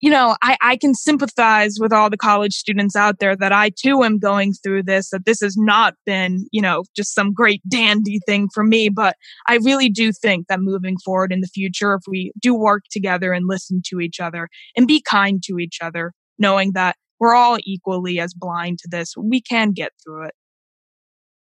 you 0.04 0.10
know, 0.10 0.36
I, 0.42 0.58
I 0.60 0.76
can 0.76 0.92
sympathize 0.92 1.78
with 1.80 1.90
all 1.90 2.10
the 2.10 2.18
college 2.18 2.52
students 2.52 2.94
out 2.94 3.20
there 3.20 3.34
that 3.36 3.52
I 3.52 3.70
too 3.70 4.02
am 4.02 4.18
going 4.18 4.52
through 4.52 4.82
this, 4.82 5.08
that 5.08 5.24
this 5.24 5.40
has 5.40 5.56
not 5.56 5.94
been, 6.04 6.46
you 6.52 6.60
know, 6.60 6.84
just 6.94 7.14
some 7.14 7.32
great 7.32 7.62
dandy 7.70 8.20
thing 8.26 8.50
for 8.52 8.64
me. 8.64 8.90
But 8.90 9.16
I 9.48 9.56
really 9.64 9.88
do 9.88 10.12
think 10.12 10.48
that 10.48 10.60
moving 10.60 10.98
forward 11.02 11.32
in 11.32 11.40
the 11.40 11.46
future, 11.46 11.94
if 11.94 12.02
we 12.06 12.32
do 12.38 12.54
work 12.54 12.82
together 12.90 13.32
and 13.32 13.48
listen 13.48 13.80
to 13.86 13.98
each 13.98 14.20
other 14.20 14.50
and 14.76 14.86
be 14.86 15.00
kind 15.00 15.42
to 15.44 15.58
each 15.58 15.78
other, 15.80 16.12
knowing 16.38 16.72
that 16.72 16.96
we're 17.18 17.34
all 17.34 17.56
equally 17.64 18.20
as 18.20 18.34
blind 18.34 18.80
to 18.80 18.88
this, 18.90 19.14
we 19.16 19.40
can 19.40 19.72
get 19.72 19.92
through 20.04 20.26
it. 20.26 20.34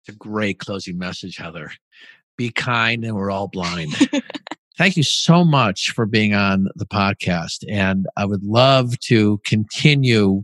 It's 0.03 0.15
a 0.15 0.19
great 0.19 0.59
closing 0.59 0.99
message, 0.99 1.37
Heather. 1.37 1.71
Be 2.37 2.51
kind 2.51 3.03
and 3.05 3.15
we're 3.15 3.31
all 3.31 3.47
blind. 3.47 3.95
Thank 4.77 4.97
you 4.97 5.03
so 5.03 5.45
much 5.45 5.91
for 5.91 6.05
being 6.05 6.33
on 6.33 6.67
the 6.75 6.85
podcast. 6.85 7.63
And 7.69 8.07
I 8.17 8.25
would 8.25 8.43
love 8.43 8.99
to 9.01 9.39
continue 9.45 10.43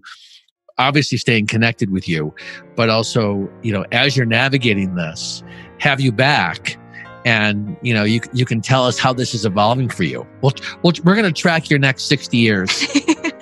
obviously 0.78 1.18
staying 1.18 1.48
connected 1.48 1.92
with 1.92 2.08
you, 2.08 2.34
but 2.76 2.90
also, 2.90 3.50
you 3.62 3.72
know, 3.72 3.86
as 3.92 4.16
you're 4.16 4.26
navigating 4.26 4.96
this, 4.96 5.44
have 5.80 6.00
you 6.00 6.12
back 6.12 6.78
and 7.24 7.78
you 7.84 7.94
know 7.94 8.04
you 8.04 8.20
you 8.34 8.46
can 8.46 8.62
tell 8.62 8.86
us 8.86 8.98
how 8.98 9.14
this 9.14 9.34
is 9.34 9.46
evolving 9.46 9.90
for 9.90 10.04
you. 10.04 10.26
Well, 10.42 10.54
well 10.84 10.94
we're 11.04 11.16
going 11.16 11.32
to 11.32 11.32
track 11.32 11.70
your 11.70 11.80
next 11.80 12.04
60 12.04 12.38
years. 12.38 12.88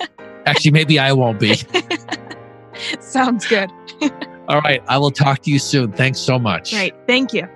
Actually, 0.46 0.72
maybe 0.72 0.98
I 0.98 1.12
won't 1.12 1.38
be. 1.38 1.54
Sounds 3.00 3.46
good. 3.46 3.70
All 4.48 4.60
right, 4.60 4.82
I 4.88 4.98
will 4.98 5.10
talk 5.10 5.40
to 5.42 5.50
you 5.50 5.58
soon. 5.58 5.92
Thanks 5.92 6.18
so 6.18 6.38
much. 6.38 6.72
Great. 6.72 6.94
Thank 7.06 7.32
you. 7.32 7.48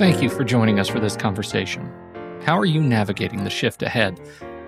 Thank 0.00 0.22
you 0.22 0.30
for 0.30 0.44
joining 0.44 0.80
us 0.80 0.88
for 0.88 0.98
this 0.98 1.14
conversation. 1.14 1.92
How 2.42 2.56
are 2.56 2.64
you 2.64 2.82
navigating 2.82 3.44
the 3.44 3.50
shift 3.50 3.82
ahead? 3.82 4.18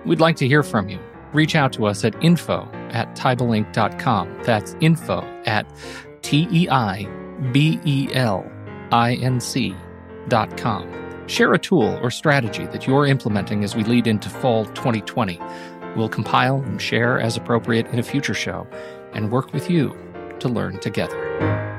We'd 0.05 0.19
like 0.19 0.35
to 0.35 0.47
hear 0.47 0.61
from 0.61 0.89
you. 0.89 0.99
Reach 1.33 1.55
out 1.55 1.73
to 1.73 1.87
us 1.87 2.05
at 2.05 2.13
info 2.23 2.69
at 2.91 3.15
teibelinc.com. 3.15 4.43
That's 4.43 4.75
info 4.79 5.21
at 5.47 5.65
T 6.21 6.47
E 6.51 6.69
I 6.69 7.07
B 7.51 7.79
E 7.83 8.09
L 8.13 8.47
I 8.91 9.15
N 9.15 9.39
C 9.39 9.75
dot 10.27 10.55
com. 10.55 10.87
Share 11.25 11.51
a 11.51 11.57
tool 11.57 11.99
or 12.03 12.11
strategy 12.11 12.67
that 12.67 12.85
you're 12.85 13.07
implementing 13.07 13.63
as 13.63 13.75
we 13.75 13.83
lead 13.83 14.05
into 14.05 14.29
fall 14.29 14.65
2020. 14.65 15.39
We'll 15.95 16.09
compile 16.09 16.57
and 16.57 16.79
share 16.79 17.19
as 17.19 17.37
appropriate 17.37 17.87
in 17.87 17.97
a 17.97 18.03
future 18.03 18.35
show 18.35 18.67
and 19.13 19.31
work 19.31 19.51
with 19.51 19.67
you 19.67 19.97
to 20.41 20.47
learn 20.47 20.79
together. 20.79 21.72